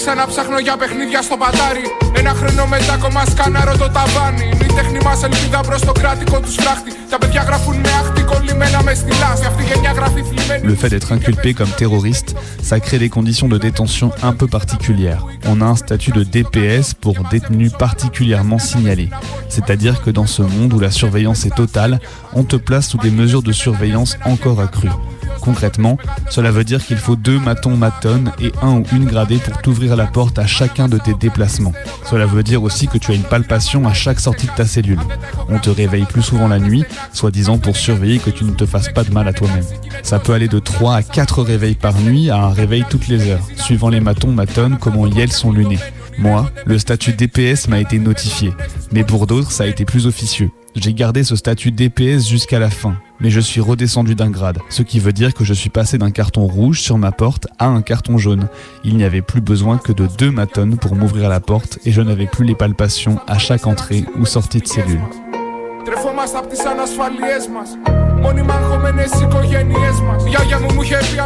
[0.03, 1.85] ξαναψάχνω για παιχνίδια στο πατάρι.
[2.19, 4.45] Ένα χρόνο μετά ακόμα σκάναρω το ταβάνι.
[4.53, 6.91] Είναι η τέχνη μα ελπίδα προ το κράτικο του φράχτη.
[7.09, 9.45] Τα παιδιά γράφουν με άχτη κολλημένα με στη λάστη.
[9.45, 10.63] Αυτή η γενιά γράφει θλιμμένη.
[10.71, 12.29] Le fait d'être inculpé comme terroriste,
[12.69, 15.23] ça crée des conditions de détention un peu particulières.
[15.51, 19.07] On a un statut de DPS pour détenu particulièrement signalé.
[19.55, 21.93] C'est-à-dire que dans ce monde où la surveillance est totale,
[22.39, 24.97] on te place sous des mesures de surveillance encore accrues.
[25.40, 25.98] Concrètement,
[26.30, 29.96] cela veut dire qu'il faut deux matons matonnes et un ou une gradée pour t'ouvrir
[29.96, 31.72] la porte à chacun de tes déplacements.
[32.08, 35.00] Cela veut dire aussi que tu as une palpation à chaque sortie de ta cellule.
[35.48, 38.92] On te réveille plus souvent la nuit, soi-disant pour surveiller que tu ne te fasses
[38.92, 39.64] pas de mal à toi-même.
[40.02, 43.30] Ça peut aller de 3 à 4 réveils par nuit à un réveil toutes les
[43.30, 45.78] heures, suivant les matons matonnes comment elles sont lunés.
[46.18, 48.52] Moi, le statut DPS m'a été notifié,
[48.92, 50.50] mais pour d'autres, ça a été plus officieux.
[50.76, 54.82] J'ai gardé ce statut DPS jusqu'à la fin, mais je suis redescendu d'un grade, ce
[54.82, 57.82] qui veut dire que je suis passé d'un carton rouge sur ma porte à un
[57.82, 58.48] carton jaune.
[58.84, 62.00] Il n'y avait plus besoin que de deux matones pour m'ouvrir la porte et je
[62.02, 65.00] n'avais plus les palpations à chaque entrée ou sortie de cellule.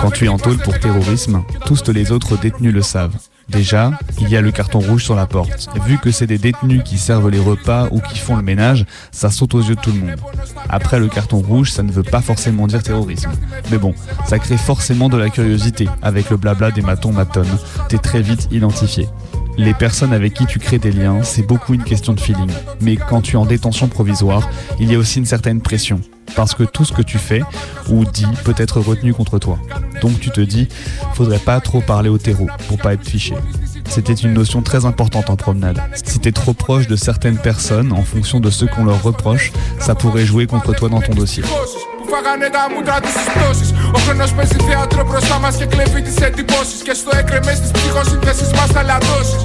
[0.01, 3.17] Quand tu es en tôle pour terrorisme, tous les autres détenus le savent.
[3.49, 5.69] Déjà, il y a le carton rouge sur la porte.
[5.87, 9.31] Vu que c'est des détenus qui servent les repas ou qui font le ménage, ça
[9.31, 10.17] saute aux yeux de tout le monde.
[10.69, 13.31] Après, le carton rouge, ça ne veut pas forcément dire terrorisme.
[13.71, 13.95] Mais bon,
[14.27, 15.89] ça crée forcément de la curiosité.
[16.03, 19.09] Avec le blabla des matons matones, t'es très vite identifié.
[19.57, 22.51] Les personnes avec qui tu crées des liens, c'est beaucoup une question de feeling.
[22.81, 26.01] Mais quand tu es en détention provisoire, il y a aussi une certaine pression
[26.36, 27.42] Parce que tout ce que tu fais
[27.90, 29.60] ou dis peut être retenu contre toi.
[30.02, 30.68] Donc tu te dis,
[31.14, 33.36] faudrait pas trop parler au terreau pour pas être fiché.
[33.88, 35.80] C'était une notion très importante en promenade.
[36.04, 39.94] Si t'es trop proche de certaines personnes, en fonction de ce qu'on leur reproche, ça
[39.94, 41.44] pourrait jouer contre toi dans ton dossier.
[42.14, 43.66] φάγανε τα μούτρα του στι πτώσει.
[43.96, 46.76] Ο χρόνο παίζει θέατρο μπροστά μα και κλέβει τι εντυπώσει.
[46.86, 49.40] Και στο έκρεμε τη ψυχοσύνθεση μα θα λαδώσει.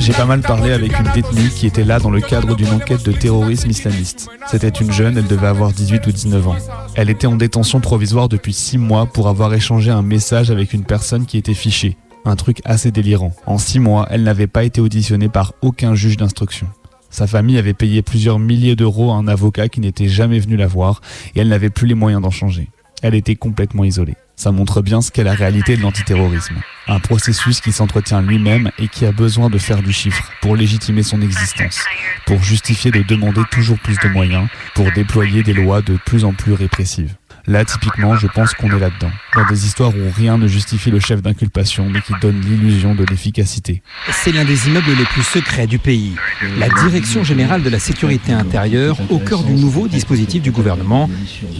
[0.00, 3.04] J'ai pas mal parlé avec une détenue qui était là dans le cadre d'une enquête
[3.04, 4.28] de terrorisme islamiste.
[4.46, 6.56] C'était une jeune, elle devait avoir 18 ou 19 ans.
[6.94, 10.84] Elle était en détention provisoire depuis 6 mois pour avoir échangé un message avec une
[10.84, 11.96] personne qui était fichée.
[12.24, 13.32] Un truc assez délirant.
[13.46, 16.66] En 6 mois, elle n'avait pas été auditionnée par aucun juge d'instruction.
[17.10, 20.66] Sa famille avait payé plusieurs milliers d'euros à un avocat qui n'était jamais venu la
[20.66, 21.00] voir
[21.34, 22.68] et elle n'avait plus les moyens d'en changer.
[23.02, 24.16] Elle était complètement isolée.
[24.38, 26.54] Ça montre bien ce qu'est la réalité de l'antiterrorisme.
[26.86, 31.02] Un processus qui s'entretient lui-même et qui a besoin de faire du chiffre pour légitimer
[31.02, 31.82] son existence,
[32.24, 36.34] pour justifier de demander toujours plus de moyens, pour déployer des lois de plus en
[36.34, 37.16] plus répressives.
[37.48, 39.10] Là, typiquement, je pense qu'on est là-dedans.
[39.34, 43.02] Dans des histoires où rien ne justifie le chef d'inculpation, mais qui donne l'illusion de
[43.06, 43.80] l'efficacité.
[44.12, 46.12] C'est l'un des immeubles les plus secrets du pays.
[46.58, 51.08] La Direction générale de la sécurité intérieure, au cœur du nouveau dispositif du gouvernement.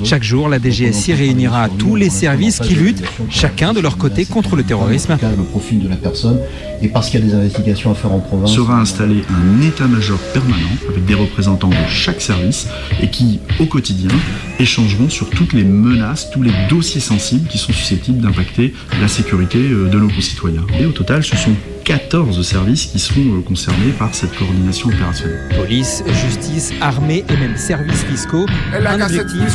[0.05, 4.57] Chaque jour, la DGSI réunira tous les services qui luttent, chacun de leur côté, contre
[4.57, 5.17] le terrorisme.
[5.23, 6.39] Le profil de la personne,
[6.83, 8.53] et parce qu'il y a des investigations à faire en province.
[8.53, 12.69] Sera installé un état-major permanent avec des représentants de chaque service
[13.03, 14.11] et qui, au quotidien,
[14.59, 19.60] échangeront sur toutes les menaces, tous les dossiers sensibles qui sont susceptibles d'impacter la sécurité
[19.60, 20.66] euh, de nos concitoyens.
[20.80, 25.50] Et au total, ce sont 14 services qui seront euh, concernés par cette coordination opérationnelle.
[25.56, 28.48] Police, justice, armée et même services fiscaux.
[28.74, 29.50] Un objectif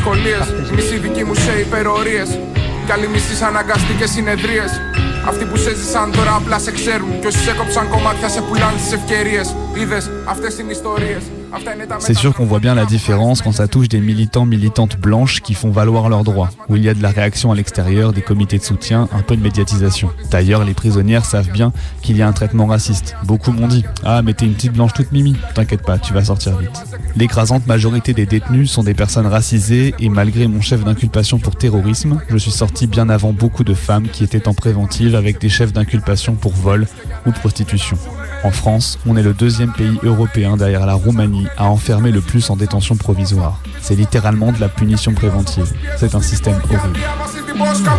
[5.27, 7.21] Αυτοί που σε ζήσαν τώρα απλά σε ξέρουν.
[7.21, 9.41] Και όσοι έκοψαν κομμάτια σε πουλάνε τι ευκαιρίε.
[9.81, 11.19] Είδε, αυτέ είναι ιστορίε.
[12.00, 15.54] C'est sûr qu'on voit bien la différence quand ça touche des militants, militantes blanches qui
[15.54, 18.58] font valoir leurs droits, où il y a de la réaction à l'extérieur, des comités
[18.58, 20.10] de soutien, un peu de médiatisation.
[20.32, 23.16] D'ailleurs, les prisonnières savent bien qu'il y a un traitement raciste.
[23.26, 25.36] Beaucoup m'ont dit Ah, mais t'es une petite blanche toute mimi.
[25.54, 26.72] T'inquiète pas, tu vas sortir vite.
[27.16, 32.20] L'écrasante majorité des détenus sont des personnes racisées et malgré mon chef d'inculpation pour terrorisme,
[32.30, 35.74] je suis sorti bien avant beaucoup de femmes qui étaient en préventive avec des chefs
[35.74, 36.88] d'inculpation pour vol
[37.26, 37.98] ou prostitution.
[38.44, 42.50] En France, on est le deuxième pays européen derrière la Roumanie à enfermer le plus
[42.50, 43.62] en détention provisoire.
[43.80, 45.72] C'est littéralement de la punition préventive.
[45.98, 47.00] C'est un système horrible.
[47.54, 47.94] την Πόσκα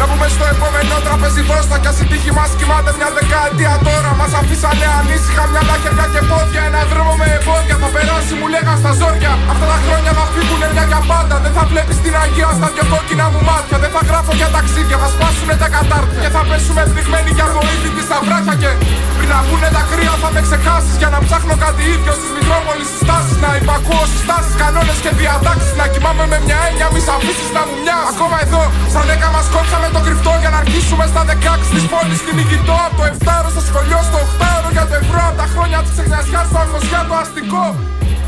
[0.00, 1.76] Να πούμε στο επόμενο τραπέζι μπροστά.
[1.82, 4.10] Κι ας η τύχη κοιμάται μια δεκαετία τώρα.
[4.20, 6.62] Μας αφήσανε ανήσυχα μια χέρια και πόδια.
[6.68, 9.32] Ένα δρόμο με εμπόδια θα περάσει, μου λέγα στα ζόρια.
[9.52, 11.34] Αυτά τα χρόνια θα φύγουνε μια για πάντα.
[11.44, 13.76] Δεν θα βλέπεις την αγία στα δυο κόκκινα μου μάτια.
[13.82, 16.20] Δεν θα γράφω για ταξίδια, θα σπάσουνε τα κατάρτια.
[16.22, 18.54] Και θα πέσουμε πνιγμένοι για βοήθητη στα βράχια.
[18.62, 18.70] Και
[19.16, 20.94] πριν να βγουνε τα κρύα θα με ξεχάσεις.
[21.00, 23.36] Για να ψάχνω κάτι ίδιο στις μικρόμολε συστάσεις.
[23.44, 25.72] Να υπακούω συστάσεις, κανόνες και διατάξεις.
[25.80, 27.76] Να κοιμάμαι με μια έννοια, μη σ' αφήσεις να μου.
[28.12, 28.62] Ακόμα εδώ
[28.93, 31.33] στα 10 μας κόψαμε το κρυφτό Για να αρχίσουμε στα 16
[31.73, 34.19] της πόλης στην Ιγητό Από το 7 στο σχολείο, στο
[34.67, 37.65] 8 για το ευρώ Από τα χρόνια της ξεχνιασιάς, στο αγχωσιά το αστικό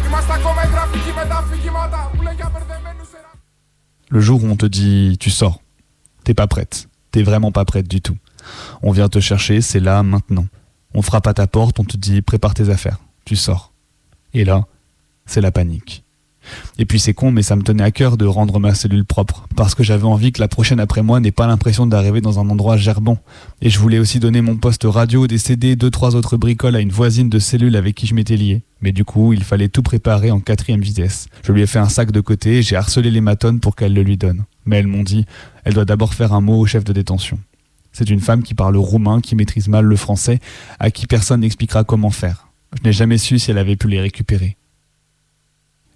[0.06, 3.10] Είμαστε ακόμα οι γραφικοί με τα αφηγήματα Που λένε για μπερδεμένους
[4.10, 5.62] Le jour où on te dit tu sors,
[6.24, 8.18] t'es pas prête, t'es vraiment pas prête du tout.
[8.82, 10.48] On vient te chercher, c'est là, maintenant.
[10.94, 13.74] On frappe à ta porte, on te dit prépare tes affaires, tu sors.
[14.34, 14.66] Et là,
[15.26, 16.06] c'est la panique.
[16.79, 19.47] Et puis c'est con, mais ça me tenait à cœur de rendre ma cellule propre,
[19.57, 22.49] parce que j'avais envie que la prochaine après moi n'ait pas l'impression d'arriver dans un
[22.49, 23.19] endroit gerbant.
[23.61, 26.81] Et je voulais aussi donner mon poste radio, des CD, deux trois autres bricoles à
[26.81, 28.63] une voisine de cellule avec qui je m'étais lié.
[28.81, 31.29] Mais du coup, il fallait tout préparer en quatrième vitesse.
[31.45, 33.95] Je lui ai fait un sac de côté, et j'ai harcelé les matonnes pour qu'elles
[33.95, 34.45] le lui donnent.
[34.67, 35.25] Mais elles m'ont dit,
[35.65, 37.39] elle doit d'abord faire un mot au chef de détention.
[37.93, 40.41] C'est une femme qui parle roumain, qui maîtrise mal le français,
[40.81, 42.49] à qui personne n'expliquera comment faire.
[42.79, 44.57] Je n'ai jamais su si elle avait pu les récupérer.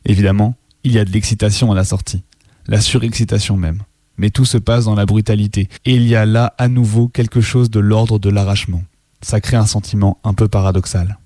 [0.07, 0.55] Évidemment,
[0.85, 2.23] il y a de l'excitation à la sortie,
[2.69, 3.83] la surexcitation même.
[4.19, 7.41] Mais tout se passe dans la brutalité, et il y a là à nouveau quelque
[7.41, 8.83] chose de l'ordre de l'arrachement.
[9.21, 11.19] Ça crée un sentiment un peu paradoxal.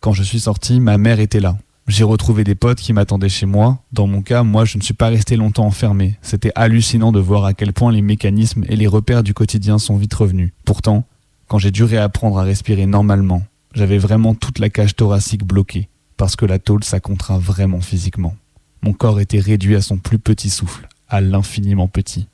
[0.00, 1.58] Quand je suis sorti, ma mère était là.
[1.88, 3.82] J'ai retrouvé des potes qui m'attendaient chez moi.
[3.92, 6.16] Dans mon cas, moi, je ne suis pas resté longtemps enfermé.
[6.22, 9.96] C'était hallucinant de voir à quel point les mécanismes et les repères du quotidien sont
[9.96, 10.52] vite revenus.
[10.64, 11.04] Pourtant,
[11.48, 13.42] quand j'ai dû réapprendre à respirer normalement,
[13.74, 15.88] j'avais vraiment toute la cage thoracique bloquée,
[16.18, 18.36] parce que la tôle, ça contraint vraiment physiquement.
[18.82, 22.26] Mon corps était réduit à son plus petit souffle, à l'infiniment petit.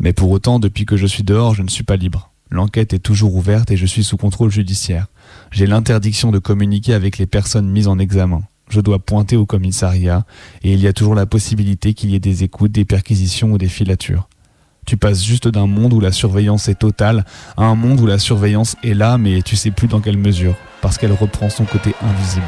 [0.00, 2.30] Mais pour autant, depuis que je suis dehors, je ne suis pas libre.
[2.50, 5.06] L'enquête est toujours ouverte et je suis sous contrôle judiciaire.
[5.50, 8.42] J'ai l'interdiction de communiquer avec les personnes mises en examen.
[8.68, 10.24] Je dois pointer au commissariat
[10.62, 13.58] et il y a toujours la possibilité qu'il y ait des écoutes, des perquisitions ou
[13.58, 14.28] des filatures.
[14.86, 17.24] Tu passes juste d'un monde où la surveillance est totale
[17.56, 20.54] à un monde où la surveillance est là mais tu sais plus dans quelle mesure,
[20.80, 22.46] parce qu'elle reprend son côté invisible.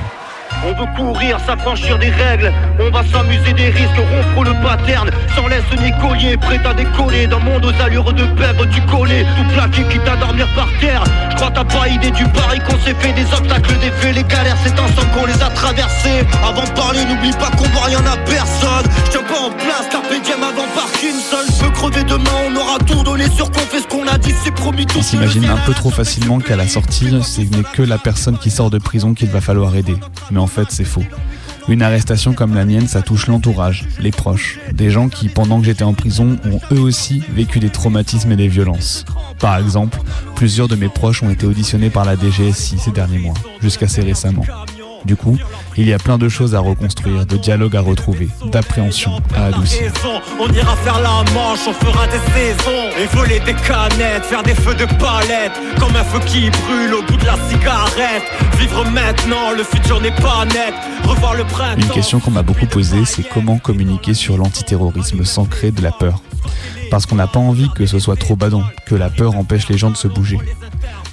[0.65, 2.53] On veut courir, s'affranchir des règles.
[2.81, 5.11] On va s'amuser des risques, rompre le pattern.
[5.37, 7.27] Sans laisse ni collier, prêt à décoller.
[7.27, 9.25] D'un monde aux allures de pègre, du collet.
[9.37, 11.05] Tout plaqué, quitte à dormir par terre.
[11.31, 13.13] Je crois t'as pas idée du pari qu'on s'est fait.
[13.13, 16.27] Des obstacles, des faits, les galères, c'est ensemble qu'on les a traversés.
[16.45, 18.87] Avant de parler, n'oublie pas qu'on voit rien à personne.
[19.07, 21.37] Je tiens pas en place, carpe diem avant Parkinson.
[21.49, 24.35] Je peux crever demain, on aura tout donné sur qu'on fait ce qu'on a dit,
[24.43, 24.99] c'est promis tout.
[24.99, 28.51] On s'imagine un peu trop facilement qu'à la sortie, ce n'est que la personne qui
[28.51, 29.97] sort de prison qu'il va falloir aider.
[30.31, 31.05] Mais en fait, c'est faux.
[31.69, 35.67] Une arrestation comme la mienne, ça touche l'entourage, les proches, des gens qui, pendant que
[35.67, 39.05] j'étais en prison, ont eux aussi vécu des traumatismes et des violences.
[39.39, 39.99] Par exemple,
[40.35, 44.03] plusieurs de mes proches ont été auditionnés par la DGSI ces derniers mois, jusqu'à assez
[44.03, 44.45] récemment.
[45.05, 45.37] Du coup,
[45.77, 49.93] il y a plein de choses à reconstruire, de dialogues à retrouver, d'appréhension à adoucir.
[50.41, 54.55] On ira faire la manche, on fera des saisons Et voler des canettes, faire des
[54.55, 58.23] feux de palette Comme un feu qui brûle au bout de la cigarette
[58.59, 60.75] Vivre maintenant, le futur n'est pas net
[61.05, 65.45] Revoir le printemps Une question qu'on m'a beaucoup posée, c'est comment communiquer sur l'antiterrorisme sans
[65.45, 66.23] créer de la peur?
[66.91, 69.77] Parce qu'on n'a pas envie que ce soit trop badant, que la peur empêche les
[69.77, 70.39] gens de se bouger.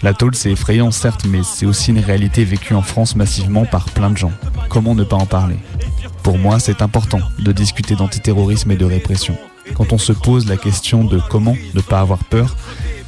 [0.04, 3.86] La tôle, c'est effrayant, certes, mais c'est aussi une réalité vécue en France massivement par
[3.86, 4.32] plein de gens.
[4.70, 5.58] Comment ne pas en parler?
[6.22, 9.38] Pour moi, c'est important de discuter d'antiterrorisme et de répression.
[9.74, 12.56] Quand on se pose la question de comment ne pas avoir peur,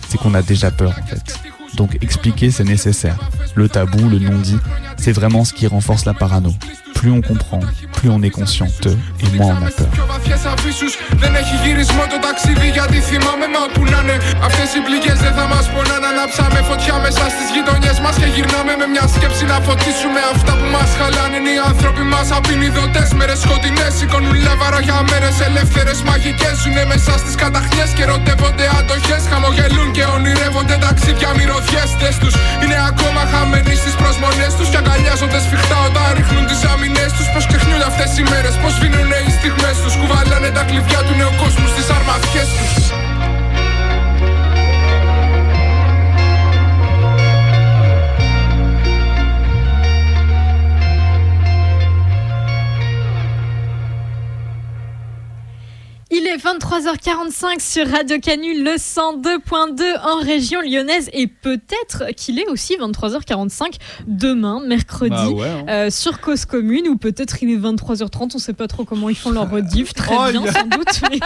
[0.07, 1.39] c'est qu'on a déjà peur en fait.
[1.75, 3.17] Donc expliquer, c'est nécessaire.
[3.55, 4.57] Le tabou, le non-dit,
[4.97, 6.53] c'est vraiment ce qui renforce la parano.
[6.97, 7.59] Plus on comprend,
[7.97, 9.87] plus on est conscient d'eux et moins on a peur.
[9.97, 14.17] Πιο βαθιές αφίσους Δεν έχει γυρισμό το ταξίδι γιατί θυμάμαι μα που να είναι
[14.47, 18.73] Αυτές οι πληγές δεν θα μας πονάν Ανάψαμε φωτιά μέσα στις γειτονιές μας Και γυρνάμε
[18.81, 21.35] με μια σκέψη να φωτίσουμε Αυτά που μας χαλάνε.
[21.39, 23.09] Είναι οι άνθρωποι μας Απεινιδωτές.
[23.19, 25.35] Μέρες σκοτεινές Σηκώνουν λάβαρα για μέρες.
[25.49, 32.33] Ελεύθερες μαγικές Ζουνε μέσα στις καταχνιές και ερωτεύονται αντοχές Χαμογελούν και ονειρεύονται ταξίδια μυρωδιέστες τους.
[32.61, 37.29] Είναι ακόμα χαμένοι στις προσμονές τους Και αγκαλιάζονται σφιχτά όταν ρίχνουν τις ρουτίνε τους.
[37.33, 37.45] Πώς
[37.85, 38.55] αυτές οι μέρες.
[38.61, 39.95] Πώς σβήνουνε οι στιγμές τους.
[39.95, 43.06] Κουβαλάνε τα κλειδιά του νέου κόσμου στις αρμαδιέ τους.
[56.19, 62.47] Il est 23h45 sur Radio Canu, le 102.2 en région lyonnaise et peut-être qu'il est
[62.47, 63.75] aussi 23h45
[64.07, 65.65] demain, mercredi, Bah ouais, hein.
[65.69, 69.15] euh, sur Cause Commune ou peut-être il est 23h30, on sait pas trop comment ils
[69.17, 71.01] font leur rediff, très Oh, bien a- sans doute.
[71.11, 71.19] Mais...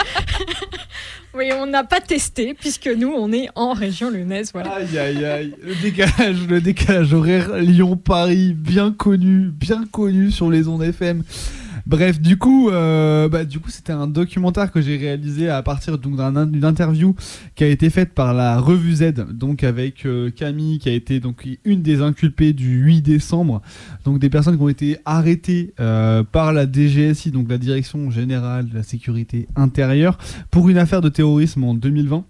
[1.34, 4.72] oui, on n'a pas testé puisque nous on est en région lyonnaise, voilà.
[4.74, 10.68] Aïe aïe aïe, le décalage, le décalage horaire Lyon-Paris, bien connu, bien connu sur les
[10.68, 11.22] ondes FM.
[11.86, 15.98] Bref, du coup, euh, bah, du coup, c'était un documentaire que j'ai réalisé à partir
[15.98, 17.14] d'une interview
[17.54, 21.18] qui a été faite par la Revue Z, donc avec euh, Camille, qui a été
[21.20, 23.62] donc une des inculpées du 8 décembre,
[24.04, 28.68] donc des personnes qui ont été arrêtées euh, par la DGSI, donc la Direction Générale
[28.68, 30.18] de la Sécurité Intérieure,
[30.50, 32.24] pour une affaire de terrorisme en 2020.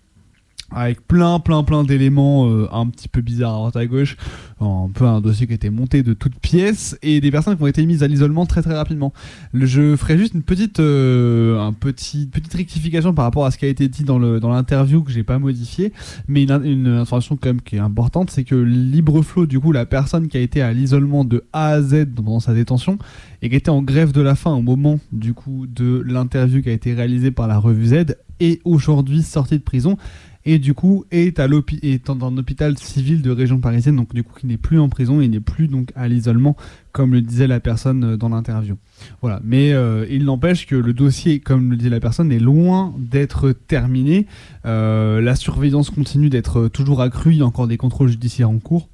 [0.74, 4.16] Avec plein plein plein d'éléments euh, un petit peu bizarres à droite à gauche,
[4.60, 7.62] un peu un dossier qui a été monté de toutes pièces et des personnes qui
[7.62, 9.12] ont été mises à l'isolement très très rapidement.
[9.54, 13.64] Je ferai juste une petite euh, un petit petite rectification par rapport à ce qui
[13.64, 15.92] a été dit dans le dans l'interview que j'ai pas modifié,
[16.28, 19.86] mais une, une information quand même qui est importante, c'est que Libreflow du coup la
[19.86, 22.98] personne qui a été à l'isolement de A à Z pendant sa détention
[23.42, 26.68] et qui était en grève de la faim au moment du coup de l'interview qui
[26.68, 29.96] a été réalisée par la revue Z est aujourd'hui sortie de prison
[30.44, 31.46] et du coup est, à
[31.82, 34.88] est dans un hôpital civil de région parisienne, donc du coup qui n'est plus en
[34.88, 36.56] prison, il n'est plus donc à l'isolement,
[36.90, 38.76] comme le disait la personne euh, dans l'interview.
[39.20, 42.94] Voilà, mais euh, il n'empêche que le dossier, comme le disait la personne, est loin
[42.98, 44.26] d'être terminé.
[44.66, 48.58] Euh, la surveillance continue d'être toujours accrue, il y a encore des contrôles judiciaires en
[48.58, 48.88] cours.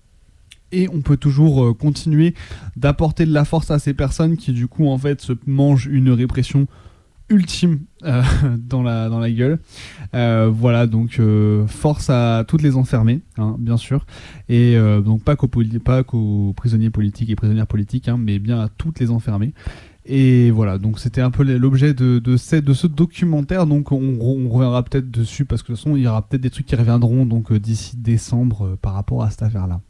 [0.70, 2.34] Et on peut toujours continuer
[2.76, 6.10] d'apporter de la force à ces personnes qui du coup en fait se mangent une
[6.10, 6.66] répression
[7.30, 8.22] ultime euh,
[8.58, 9.58] dans, la, dans la gueule.
[10.14, 14.06] Euh, voilà, donc euh, force à toutes les enfermées, hein, bien sûr.
[14.48, 19.10] Et donc pas qu'aux, prisonniers politiques et prisonnières politiques, hein, mais bien à toutes les
[19.10, 19.52] enfermées.
[20.10, 23.66] Et voilà, donc c'était un peu l'objet de, de, ce, documentaire.
[23.66, 26.40] Donc on, on reviendra peut-être dessus parce que de toute façon il y aura peut-être
[26.40, 29.80] des trucs qui reviendront donc d'ici décembre par rapport à cette affaire-là.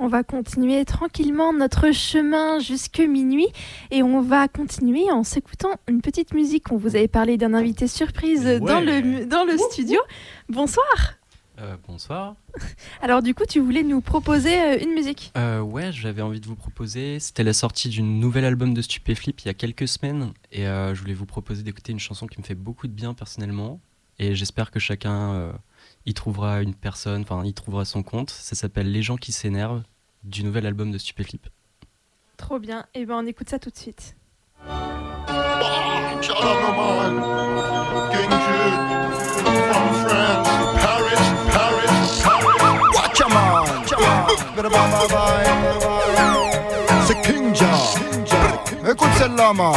[0.00, 3.48] On va continuer tranquillement notre chemin jusque minuit
[3.90, 6.70] et on va continuer en s'écoutant une petite musique.
[6.70, 10.00] On vous avait parlé d'un invité surprise dans le, dans le studio.
[10.48, 11.16] Bonsoir
[11.60, 12.36] Euh, bonsoir.
[13.02, 16.46] Alors du coup, tu voulais nous proposer euh, une musique Euh, ouais, j'avais envie de
[16.46, 17.18] vous proposer.
[17.18, 20.32] C'était la sortie d'une nouvel album de Stupéflip il y a quelques semaines.
[20.52, 23.14] Et euh, je voulais vous proposer d'écouter une chanson qui me fait beaucoup de bien
[23.14, 23.80] personnellement.
[24.20, 25.52] Et j'espère que chacun
[26.06, 28.30] y trouvera une personne, enfin, y trouvera son compte.
[28.30, 29.82] Ça s'appelle Les gens qui s'énervent
[30.24, 31.48] du nouvel album de Stupéflip.
[32.36, 32.86] Trop bien.
[32.94, 34.16] Et ben on écoute ça tout de suite.
[48.90, 49.74] Écoute celle-là, man.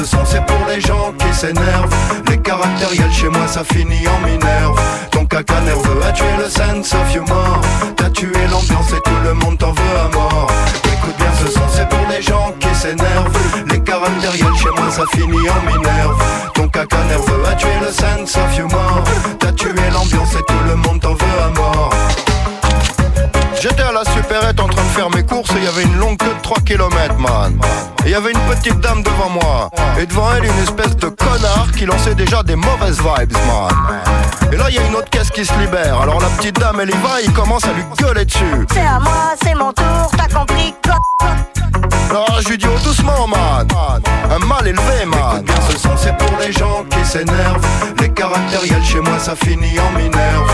[0.00, 1.94] Ce son, c'est pour les gens qui s'énervent.
[2.26, 4.80] Les caractériels chez moi, ça finit en minerve.
[5.10, 7.60] Ton caca nerveux a tué le sense of humor.
[7.96, 10.50] T'as tué l'ambiance et tout le monde t'en veut à mort.
[10.84, 13.36] Écoute bien ce son, c'est pour les gens qui s'énervent.
[13.70, 16.22] Les caractériels chez moi, ça finit en minerve.
[16.54, 19.04] Ton caca nerveux a tué le sense of humor.
[19.38, 21.90] T'as tué l'ambiance et tout le monde t'en veut à mort.
[23.60, 25.98] J'étais à la supérette en train de faire mes courses et il y avait une
[25.98, 27.60] longue queue de 3 km, man.
[28.04, 29.70] Et il y avait une petite dame devant moi.
[30.00, 34.00] Et devant elle, une espèce de connard qui lançait déjà des mauvaises vibes, man.
[34.50, 36.00] Et là, il y a une autre caisse qui se libère.
[36.00, 38.66] Alors la petite dame, elle y va, il commence à lui gueuler dessus.
[38.72, 40.96] C'est à moi, c'est mon tour, t'as compris quoi
[42.08, 43.68] Alors je lui dis, oh doucement, man.
[44.30, 45.20] Un mal élevé, man.
[45.34, 47.66] Écoute bien ce son, c'est pour les gens qui s'énervent.
[48.00, 50.50] Les caractériels chez moi, ça finit en minerve.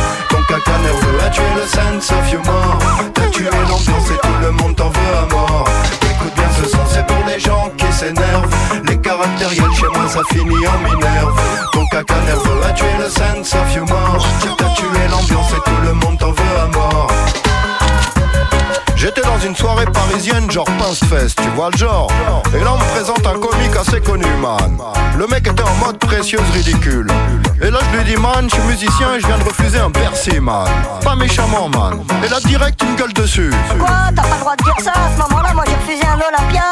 [0.48, 2.78] Caca nerveux a tué le sense of humor.
[3.14, 5.64] T'as tué l'ambiance et tout le monde t'en veut à mort.
[6.02, 8.54] Écoute bien ce son, c'est pour les gens qui s'énervent.
[8.84, 11.40] Les caractériels chez moi, ça finit en minerve.
[11.72, 14.26] Ton caca nerveux a tué le sense of humor.
[14.56, 17.08] T'as tué l'ambiance et tout le monde t'en veut à mort.
[18.96, 22.08] J'étais dans une soirée parisienne genre Pince Fest, tu vois le genre
[22.54, 24.78] Et là on me présente un comique connu man.
[25.18, 27.06] Le mec était en mode précieuse ridicule.
[27.62, 29.90] Et là je lui dis man, je suis musicien et je viens de refuser un
[29.90, 30.68] Bercy man.
[31.02, 32.00] Pas méchamment man.
[32.24, 33.50] Et là direct une gueule dessus.
[33.78, 34.92] Quoi T'as pas le droit de dire ça?
[34.92, 36.64] À ce moment-là, moi j'ai refusé un Olympia.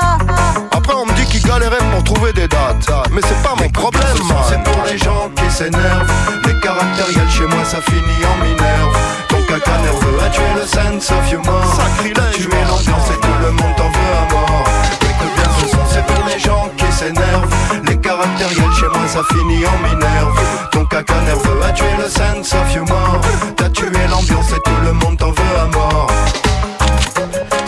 [0.72, 2.91] Après on me dit qu'il galérait pour trouver des dates.
[3.12, 4.37] Mais c'est pas mon problème man.
[4.49, 6.12] C'est pour les gens qui s'énervent.
[6.47, 8.97] Les caractériels chez moi, ça finit en minerve.
[9.29, 11.81] Ton caca nerveux a tué le sense of humor.
[12.14, 14.64] T'as tué l'ambiance et tout le monde t'en veut à mort.
[15.01, 17.49] Écoute bien ce son, c'est pour les gens qui s'énervent.
[17.86, 20.38] Les caractériels chez moi, ça finit en minerve.
[20.72, 23.20] Ton caca nerveux a tué le sense of humor.
[23.57, 26.11] T'as tué l'ambiance et tout le monde t'en veut à mort.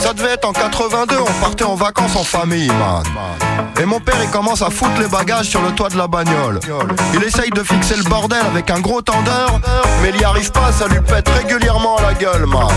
[0.06, 3.02] Ça devait être en 82, on partait en vacances en famille, man.
[3.80, 6.60] Et mon père, il commence à foutre les bagages sur le toit de la bagnole.
[7.12, 9.60] Il essaye de fixer le bordel avec un gros tendeur,
[10.02, 12.68] mais il y arrive pas, ça lui pète régulièrement à la gueule, man.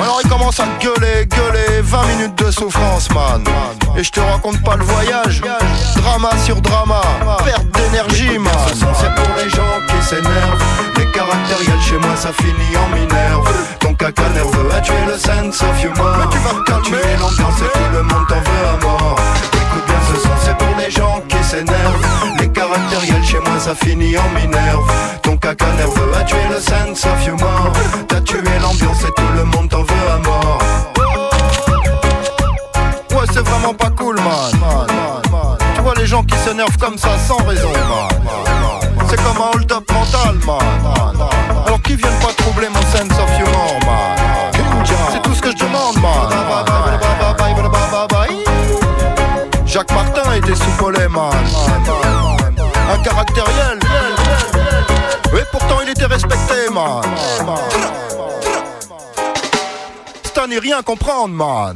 [0.00, 3.42] Alors il commence à gueuler, gueuler, 20 minutes de souffrance, man.
[3.96, 5.42] Et je te raconte pas le voyage,
[5.96, 7.00] drama sur drama,
[7.44, 8.54] perte d'énergie, man.
[8.72, 10.62] C'est pour les gens qui s'énervent.
[10.98, 13.43] Les caractériels chez moi, ça finit en minerve.
[14.04, 16.16] Ton caca nerveux a tué le sense of humor.
[16.18, 16.84] Mais tu vas calmer.
[16.84, 19.16] Tué l'ambiance et tout le monde t'en veut à mort.
[19.54, 22.06] Écoute bien ce son, c'est pour les gens qui s'énervent.
[22.38, 24.84] Les caractériels chez moi, ça finit en minerve.
[25.22, 27.72] Ton caca nerveux a tué le sense of humor.
[28.06, 30.58] T'as tué l'ambiance et tout le monde t'en veut à mort.
[33.10, 34.86] Ouais, c'est vraiment pas cool, man.
[35.76, 38.52] Tu vois les gens qui s'énervent comme ça sans raison, man.
[39.08, 40.58] C'est comme un hold-up mental, man.
[41.66, 41.80] Alors
[49.66, 51.30] Jacques Martin était sous poléma.
[52.92, 53.80] Un caractériel.
[55.32, 57.02] Et pourtant il était respecté, man.
[60.22, 61.74] Stan n'y rien comprendre, man.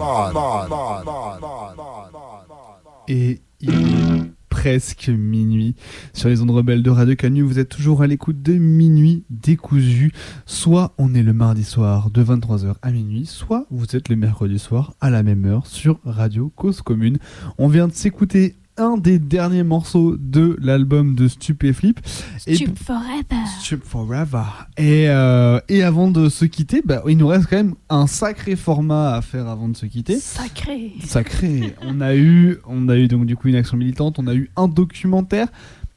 [3.09, 4.18] Et il
[4.59, 5.77] presque minuit.
[6.15, 10.11] Sur les ondes rebelles de Radio Canu, vous êtes toujours à l'écoute de Minuit décousu.
[10.47, 14.59] Soit on est le mardi soir de 23h à minuit, soit vous êtes le mercredi
[14.59, 17.19] soir à la même heure sur Radio Cause Commune.
[17.57, 22.01] On vient de s'écouter un des derniers morceaux de l'album de Stupéflip.
[22.47, 23.45] Et Stup Forever.
[23.61, 24.45] Stup Forever.
[24.77, 28.57] Et, euh, et avant de se quitter, bah, il nous reste quand même un sacré
[28.57, 30.19] format à faire avant de se quitter.
[30.19, 30.93] Sacré.
[31.05, 31.75] Sacré.
[31.83, 34.51] on a eu, on a eu donc du coup une action militante, on a eu
[34.57, 35.49] un documentaire.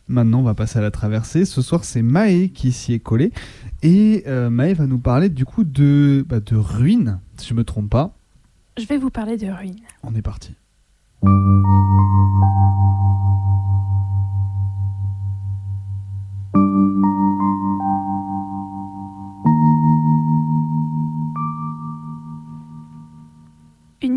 [0.07, 1.45] Maintenant, on va passer à la traversée.
[1.45, 3.31] Ce soir, c'est Maë qui s'y est collé.
[3.81, 7.63] Et euh, Maë va nous parler du coup de, bah, de ruines, si je me
[7.63, 8.13] trompe pas.
[8.77, 9.79] Je vais vous parler de ruines.
[10.03, 10.53] On est parti.
[11.23, 11.29] Une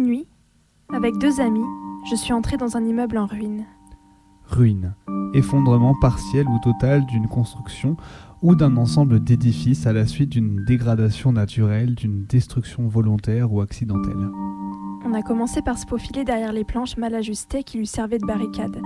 [0.03, 0.27] nuit,
[0.95, 1.61] avec deux amis,
[2.11, 3.67] je suis entrée dans un immeuble en ruine.
[4.47, 4.95] Ruine.
[5.35, 7.99] Effondrement partiel ou total d'une construction
[8.45, 14.31] ou d'un ensemble d'édifices à la suite d'une dégradation naturelle, d'une destruction volontaire ou accidentelle.
[15.03, 18.27] On a commencé par se faufiler derrière les planches mal ajustées qui lui servaient de
[18.27, 18.83] barricade.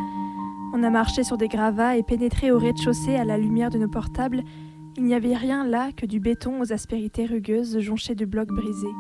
[0.73, 3.89] On a marché sur des gravats et pénétré au rez-de-chaussée à la lumière de nos
[3.89, 4.45] portables.
[4.97, 8.95] Il n'y avait rien là que du béton aux aspérités rugueuses jonchées de blocs brisés.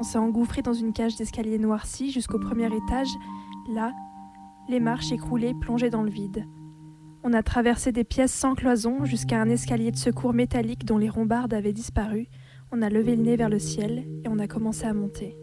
[0.00, 3.10] On s'est engouffré dans une cage d'escalier noirci jusqu'au premier étage.
[3.68, 3.92] Là,
[4.70, 6.46] les marches écroulées plongeaient dans le vide.
[7.24, 11.08] On a traversé des pièces sans cloison jusqu'à un escalier de secours métallique dont les
[11.08, 12.26] rombardes avaient disparu.
[12.72, 15.36] On a levé le nez vers le ciel et on a commencé à monter.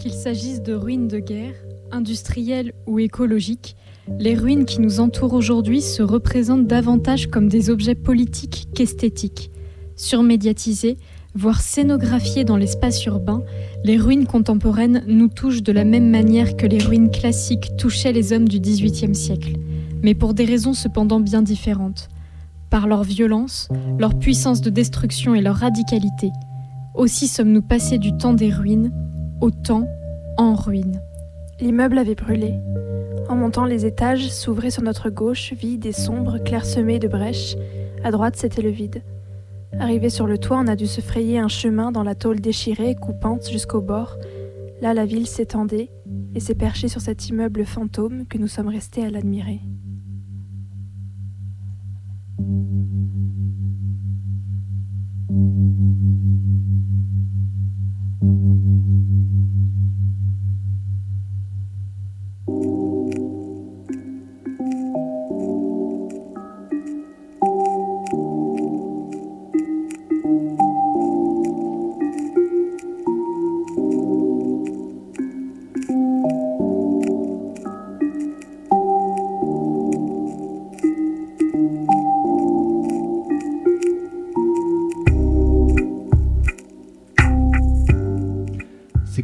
[0.00, 1.54] Qu'il s'agisse de ruines de guerre,
[1.90, 3.76] industrielles ou écologiques,
[4.18, 9.50] les ruines qui nous entourent aujourd'hui se représentent davantage comme des objets politiques qu'esthétiques.
[9.96, 10.96] Surmédiatisées,
[11.34, 13.42] voire scénographiées dans l'espace urbain,
[13.84, 18.32] les ruines contemporaines nous touchent de la même manière que les ruines classiques touchaient les
[18.32, 19.54] hommes du XVIIIe siècle,
[20.06, 22.08] mais pour des raisons cependant bien différentes.
[22.70, 26.30] Par leur violence, leur puissance de destruction et leur radicalité.
[26.94, 28.92] Aussi sommes-nous passés du temps des ruines
[29.40, 29.88] au temps
[30.36, 31.00] en ruine.
[31.60, 32.54] L'immeuble avait brûlé.
[33.28, 37.56] En montant les étages, s'ouvrait sur notre gauche, vide et sombre, clairsemé de brèches.
[38.04, 39.02] À droite, c'était le vide.
[39.80, 42.94] Arrivé sur le toit, on a dû se frayer un chemin dans la tôle déchirée,
[42.94, 44.14] coupante jusqu'au bord.
[44.80, 45.90] Là, la ville s'étendait
[46.36, 49.62] et s'est perchée sur cet immeuble fantôme que nous sommes restés à l'admirer.
[52.38, 52.48] Thank
[58.20, 58.95] you.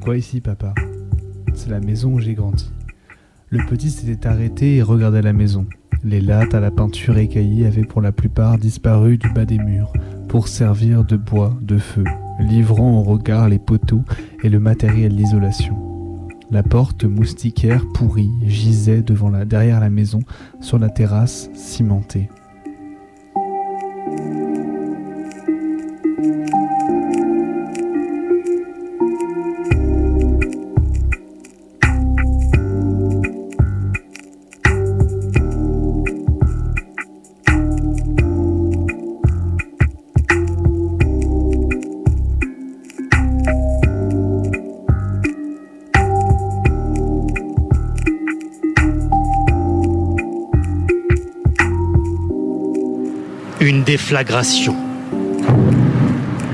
[0.02, 0.74] Quoi ici, papa?
[1.54, 2.70] C'est la maison où j'ai grandi.
[3.50, 5.66] Le petit s'était arrêté et regardait la maison.
[6.02, 9.92] Les lattes à la peinture écaillée avaient pour la plupart disparu du bas des murs,
[10.28, 12.04] pour servir de bois, de feu,
[12.40, 14.02] livrant au regard les poteaux
[14.42, 15.76] et le matériel d'isolation.
[16.50, 19.04] La porte moustiquaire pourrie gisait
[19.46, 20.20] derrière la maison,
[20.60, 22.28] sur la terrasse cimentée.
[54.12, 54.76] Déflagration,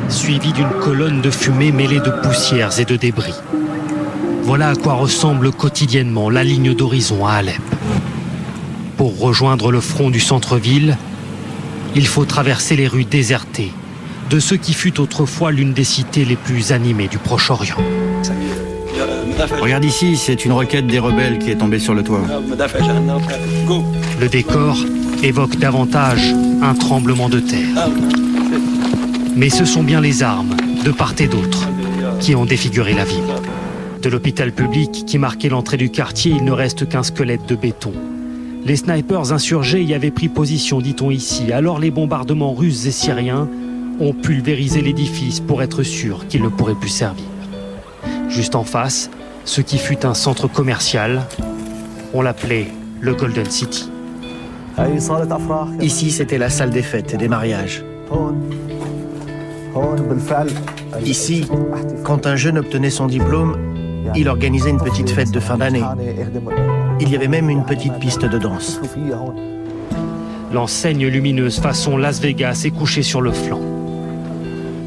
[0.08, 3.34] suivie d'une colonne de fumée mêlée de poussières et de débris.
[4.44, 7.60] Voilà à quoi ressemble quotidiennement la ligne d'horizon à Alep.
[8.96, 10.96] Pour rejoindre le front du centre-ville,
[11.96, 13.72] il faut traverser les rues désertées
[14.30, 17.82] de ce qui fut autrefois l'une des cités les plus animées du Proche-Orient.
[19.60, 22.22] Regarde ici, c'est une roquette des rebelles qui est tombée sur le toit.
[24.20, 24.76] Le décor
[25.22, 27.88] évoque davantage un tremblement de terre.
[29.36, 31.68] Mais ce sont bien les armes, de part et d'autre,
[32.20, 33.34] qui ont défiguré la ville.
[34.02, 37.92] De l'hôpital public qui marquait l'entrée du quartier, il ne reste qu'un squelette de béton.
[38.64, 41.52] Les snipers insurgés y avaient pris position, dit-on ici.
[41.52, 43.48] Alors les bombardements russes et syriens
[44.00, 47.24] ont pulvérisé l'édifice pour être sûr qu'il ne pourrait plus servir.
[48.28, 49.10] Juste en face,
[49.44, 51.22] ce qui fut un centre commercial,
[52.14, 52.68] on l'appelait
[53.00, 53.90] le Golden City.
[55.80, 57.84] Ici, c'était la salle des fêtes et des mariages.
[61.04, 61.46] Ici,
[62.04, 63.56] quand un jeune obtenait son diplôme,
[64.14, 65.82] il organisait une petite fête de fin d'année.
[67.00, 68.80] Il y avait même une petite piste de danse.
[70.52, 73.60] L'enseigne lumineuse façon Las Vegas est couchée sur le flanc.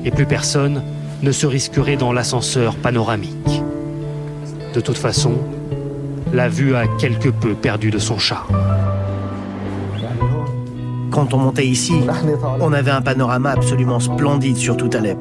[0.04, 0.82] Et plus personne
[1.22, 3.62] ne se risquerait dans l'ascenseur panoramique.
[4.74, 5.34] De toute façon,
[6.34, 8.56] la vue a quelque peu perdu de son charme.
[11.12, 11.94] Quand on montait ici,
[12.60, 15.18] on avait un panorama absolument splendide sur tout Alep.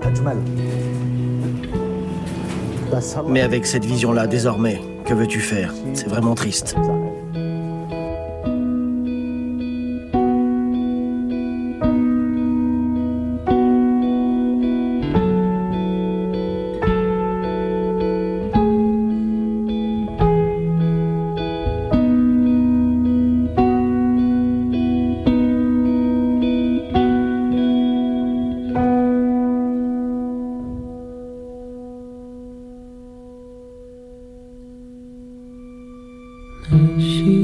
[3.28, 5.74] Mais avec cette vision-là, désormais, que veux-tu faire?
[5.94, 6.76] C'est vraiment triste.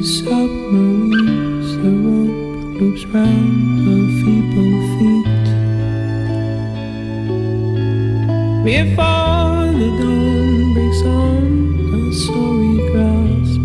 [0.07, 5.47] Submarines, the rope loops round her feeble feet.
[8.65, 11.45] Before the dawn breaks on
[11.93, 13.61] a sorry grasp.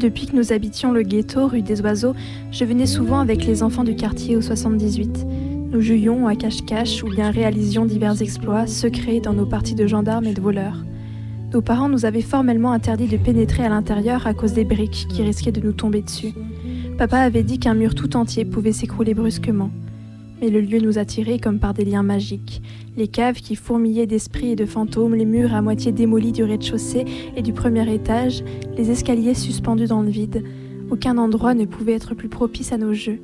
[0.00, 2.14] Depuis que nous habitions le ghetto rue des Oiseaux,
[2.52, 5.26] je venais souvent avec les enfants du quartier au 78.
[5.72, 10.24] Nous jouions à cache-cache ou bien réalisions divers exploits secrets dans nos parties de gendarmes
[10.24, 10.85] et de voleurs.
[11.56, 15.22] Nos parents nous avaient formellement interdit de pénétrer à l'intérieur à cause des briques qui
[15.22, 16.34] risquaient de nous tomber dessus.
[16.98, 19.70] Papa avait dit qu'un mur tout entier pouvait s'écrouler brusquement.
[20.38, 22.60] Mais le lieu nous attirait comme par des liens magiques.
[22.98, 27.06] Les caves qui fourmillaient d'esprits et de fantômes, les murs à moitié démolis du rez-de-chaussée
[27.34, 28.44] et du premier étage,
[28.76, 30.44] les escaliers suspendus dans le vide.
[30.90, 33.22] Aucun endroit ne pouvait être plus propice à nos jeux.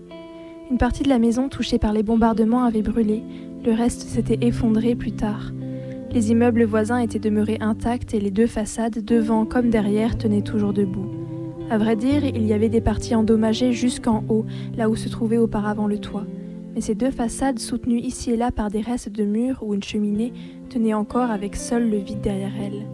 [0.70, 3.22] Une partie de la maison touchée par les bombardements avait brûlé,
[3.62, 5.52] le reste s'était effondré plus tard.
[6.12, 10.74] Les immeubles voisins étaient demeurés intacts et les deux façades, devant comme derrière, tenaient toujours
[10.74, 11.06] debout.
[11.70, 14.44] À vrai dire, il y avait des parties endommagées jusqu'en haut,
[14.76, 16.26] là où se trouvait auparavant le toit.
[16.74, 19.82] Mais ces deux façades, soutenues ici et là par des restes de murs ou une
[19.82, 20.34] cheminée,
[20.68, 22.86] tenaient encore avec seul le vide derrière elles.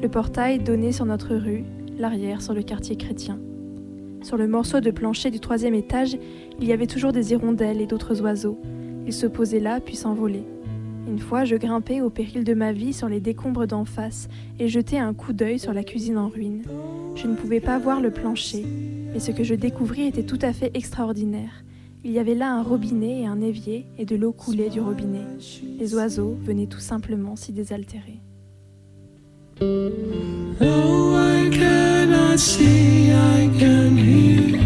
[0.00, 1.64] Le portail donnait sur notre rue,
[1.98, 3.38] l'arrière sur le quartier chrétien.
[4.22, 6.16] Sur le morceau de plancher du troisième étage,
[6.58, 8.58] il y avait toujours des hirondelles et d'autres oiseaux.
[9.06, 10.46] Ils se posaient là puis s'envolaient.
[11.06, 14.28] Une fois, je grimpais au péril de ma vie sur les décombres d'en face
[14.58, 16.62] et jetais un coup d'œil sur la cuisine en ruine.
[17.14, 18.64] Je ne pouvais pas voir le plancher,
[19.12, 21.64] mais ce que je découvris était tout à fait extraordinaire.
[22.04, 25.24] Il y avait là un robinet et un évier et de l'eau coulait du robinet.
[25.78, 28.20] Les oiseaux venaient tout simplement s'y désaltérer.
[33.60, 34.63] Hear.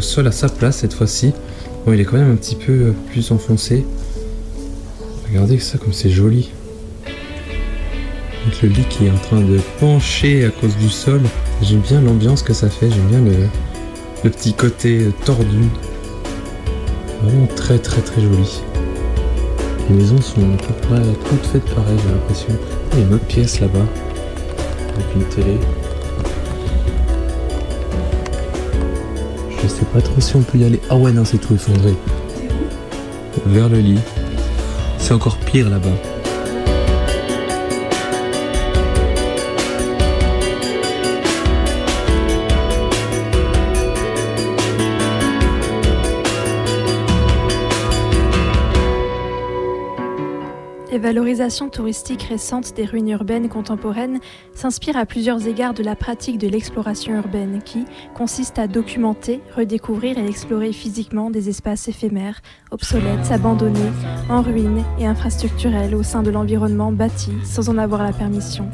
[0.00, 1.32] Sol à sa place cette fois-ci.
[1.84, 3.84] Bon, il est quand même un petit peu euh, plus enfoncé.
[5.28, 6.50] Regardez ça comme c'est joli.
[8.62, 11.20] Le lit qui est en train de pencher à cause du sol.
[11.62, 15.64] J'aime bien l'ambiance que ça fait, j'aime bien le, petit côté euh, tordu.
[17.22, 18.62] Vraiment très très très joli.
[19.88, 22.48] Les maisons sont à peu près toutes faites pareil, j'ai l'impression.
[22.92, 23.86] Il y une autre pièce là-bas,
[24.94, 25.58] avec une télé.
[29.78, 30.80] Sais pas trop si on peut y aller.
[30.90, 31.94] Ah ouais, non, c'est tout effondré.
[33.46, 34.00] Vers le lit.
[34.98, 36.17] C'est encore pire là-bas.
[51.48, 54.20] Touristique récente des ruines urbaines contemporaines
[54.54, 57.84] s'inspire à plusieurs égards de la pratique de l'exploration urbaine qui
[58.14, 63.92] consiste à documenter, redécouvrir et explorer physiquement des espaces éphémères, obsolètes, abandonnés,
[64.28, 68.68] en ruine et infrastructurels au sein de l'environnement bâti sans en avoir la permission.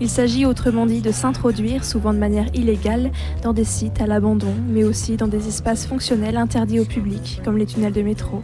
[0.00, 3.10] Il s'agit autrement dit de s'introduire, souvent de manière illégale,
[3.42, 7.58] dans des sites à l'abandon, mais aussi dans des espaces fonctionnels interdits au public, comme
[7.58, 8.42] les tunnels de métro.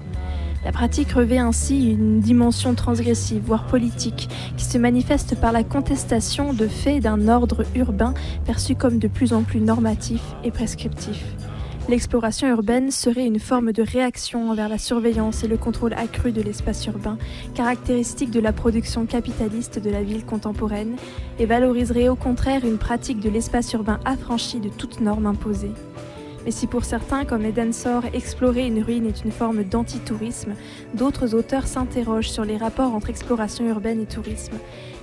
[0.63, 6.53] La pratique revêt ainsi une dimension transgressive, voire politique, qui se manifeste par la contestation
[6.53, 8.13] de faits d'un ordre urbain
[8.45, 11.25] perçu comme de plus en plus normatif et prescriptif.
[11.89, 16.43] L'exploration urbaine serait une forme de réaction envers la surveillance et le contrôle accru de
[16.43, 17.17] l'espace urbain,
[17.55, 20.97] caractéristique de la production capitaliste de la ville contemporaine,
[21.39, 25.73] et valoriserait au contraire une pratique de l'espace urbain affranchi de toute norme imposée.
[26.45, 30.55] Mais si pour certains, comme Edensor, explorer une ruine est une forme d'antitourisme,
[30.95, 34.55] d'autres auteurs s'interrogent sur les rapports entre exploration urbaine et tourisme.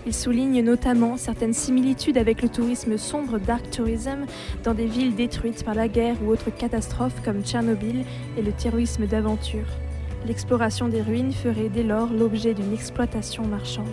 [0.07, 4.25] Ils soulignent notamment certaines similitudes avec le tourisme sombre dark tourism
[4.63, 8.03] dans des villes détruites par la guerre ou autres catastrophes comme Tchernobyl
[8.37, 9.67] et le tourisme d'aventure.
[10.25, 13.85] L'exploration des ruines ferait dès lors l'objet d'une exploitation marchande.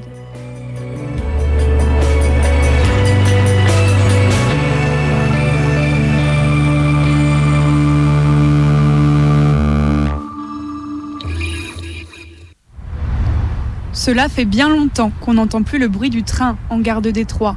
[14.04, 17.56] Cela fait bien longtemps qu'on n'entend plus le bruit du train en gare de Détroit.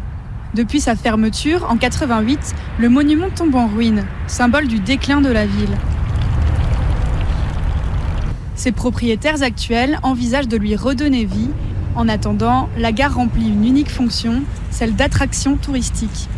[0.53, 5.45] Depuis sa fermeture, en 88, le monument tombe en ruine, symbole du déclin de la
[5.45, 5.77] ville.
[8.55, 11.49] Ses propriétaires actuels envisagent de lui redonner vie.
[11.95, 16.29] En attendant, la gare remplit une unique fonction, celle d'attraction touristique.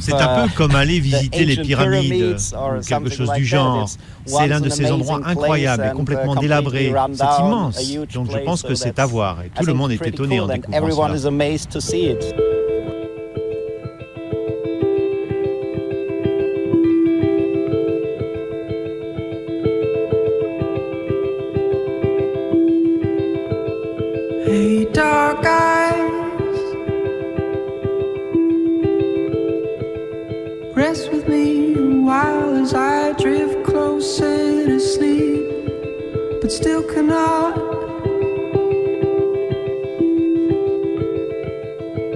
[0.00, 3.88] C'est un peu comme aller visiter les pyramides ou quelque chose du genre.
[4.26, 6.92] C'est l'un de ces endroits incroyables et complètement délabrés.
[7.14, 7.92] C'est immense.
[8.14, 9.42] Donc je pense que c'est à voir.
[9.42, 12.51] Et tout le monde est étonné en découvrant cela.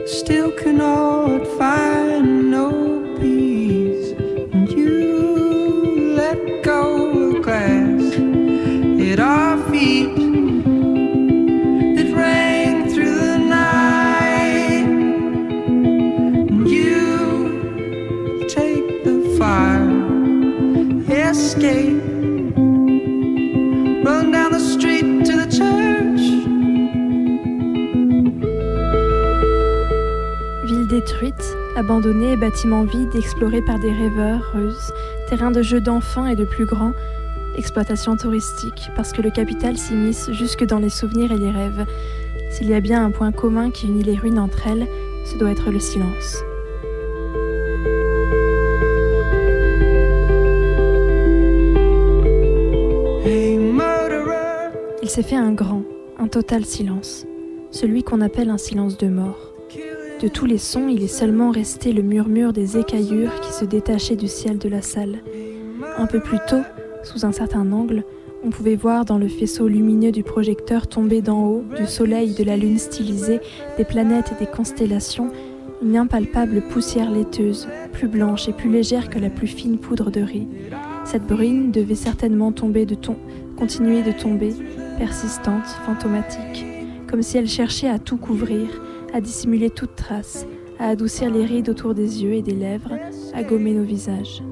[0.06, 1.95] Still cannot find
[31.86, 34.92] détruite, abandonnée, bâtiments vides, explorés par des rêveurs, reuses,
[35.28, 36.92] terrain de jeux d'enfants et de plus grands,
[37.56, 41.86] exploitation touristique, parce que le capital s'immisce jusque dans les souvenirs et les rêves.
[42.50, 44.86] S'il y a bien un point commun qui unit les ruines entre elles,
[45.24, 46.42] ce doit être le silence.
[55.02, 55.82] Il s'est fait un grand,
[56.18, 57.26] un total silence,
[57.70, 59.45] celui qu'on appelle un silence de mort.
[60.20, 64.16] De tous les sons, il est seulement resté le murmure des écaillures qui se détachaient
[64.16, 65.18] du ciel de la salle.
[65.98, 66.62] Un peu plus tôt,
[67.02, 68.02] sous un certain angle,
[68.42, 72.44] on pouvait voir dans le faisceau lumineux du projecteur tomber d'en haut, du soleil, de
[72.44, 73.40] la lune stylisée,
[73.76, 75.30] des planètes et des constellations,
[75.82, 80.22] une impalpable poussière laiteuse, plus blanche et plus légère que la plus fine poudre de
[80.22, 80.48] riz.
[81.04, 83.16] Cette bruine devait certainement tomber de ton,
[83.58, 84.54] continuer de tomber,
[84.96, 86.64] persistante, fantomatique,
[87.06, 88.80] comme si elle cherchait à tout couvrir,
[89.12, 90.46] à dissimuler toute trace,
[90.78, 92.98] à adoucir les rides autour des yeux et des lèvres,
[93.34, 94.42] à gommer nos visages.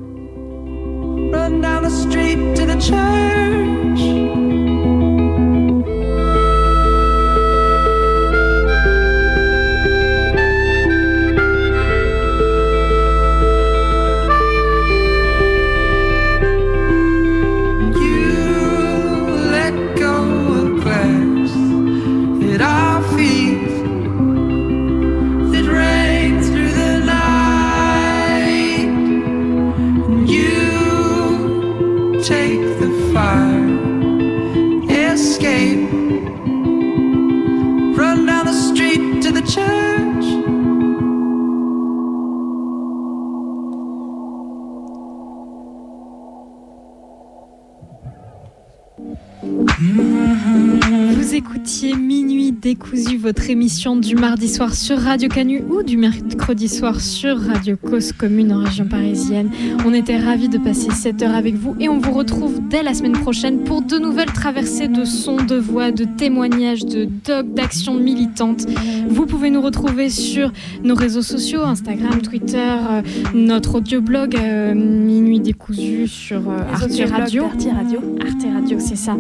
[52.75, 57.77] Décousu, votre émission du mardi soir sur Radio Canu ou du mercredi soir sur Radio
[57.77, 59.49] Cause Commune en région parisienne.
[59.87, 62.93] On était ravis de passer cette heure avec vous et on vous retrouve dès la
[62.93, 67.95] semaine prochaine pour de nouvelles traversées de sons, de voix, de témoignages, de docs, d'actions
[67.95, 68.66] militantes.
[69.09, 70.53] Vous pouvez nous retrouver sur
[70.83, 73.03] nos réseaux sociaux, Instagram, Twitter, euh,
[73.35, 77.45] notre audioblog euh, Minuit décousu sur euh, Arte Radio.
[77.45, 78.01] Arte Radio.
[78.20, 79.16] Arte Radio, c'est ça.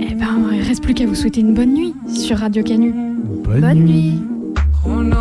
[0.00, 2.73] Eh ben, il reste plus qu'à vous souhaiter une bonne nuit sur Radio Canu.
[2.76, 2.94] pieds nus.
[3.44, 4.20] Bonne, Bonne nuit.
[4.82, 5.14] خون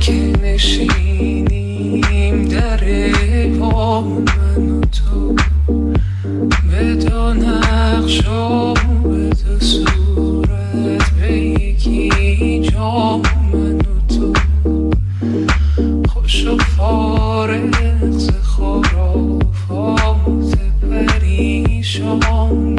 [0.00, 2.02] که نشینیم
[2.48, 2.80] در
[3.60, 5.36] با من تو
[6.70, 8.74] به دو نقش و
[9.60, 13.20] صورت به یکی جا
[14.08, 14.32] تو
[16.08, 18.98] خوش و فارغ ز خرافات
[20.90, 22.71] پریشان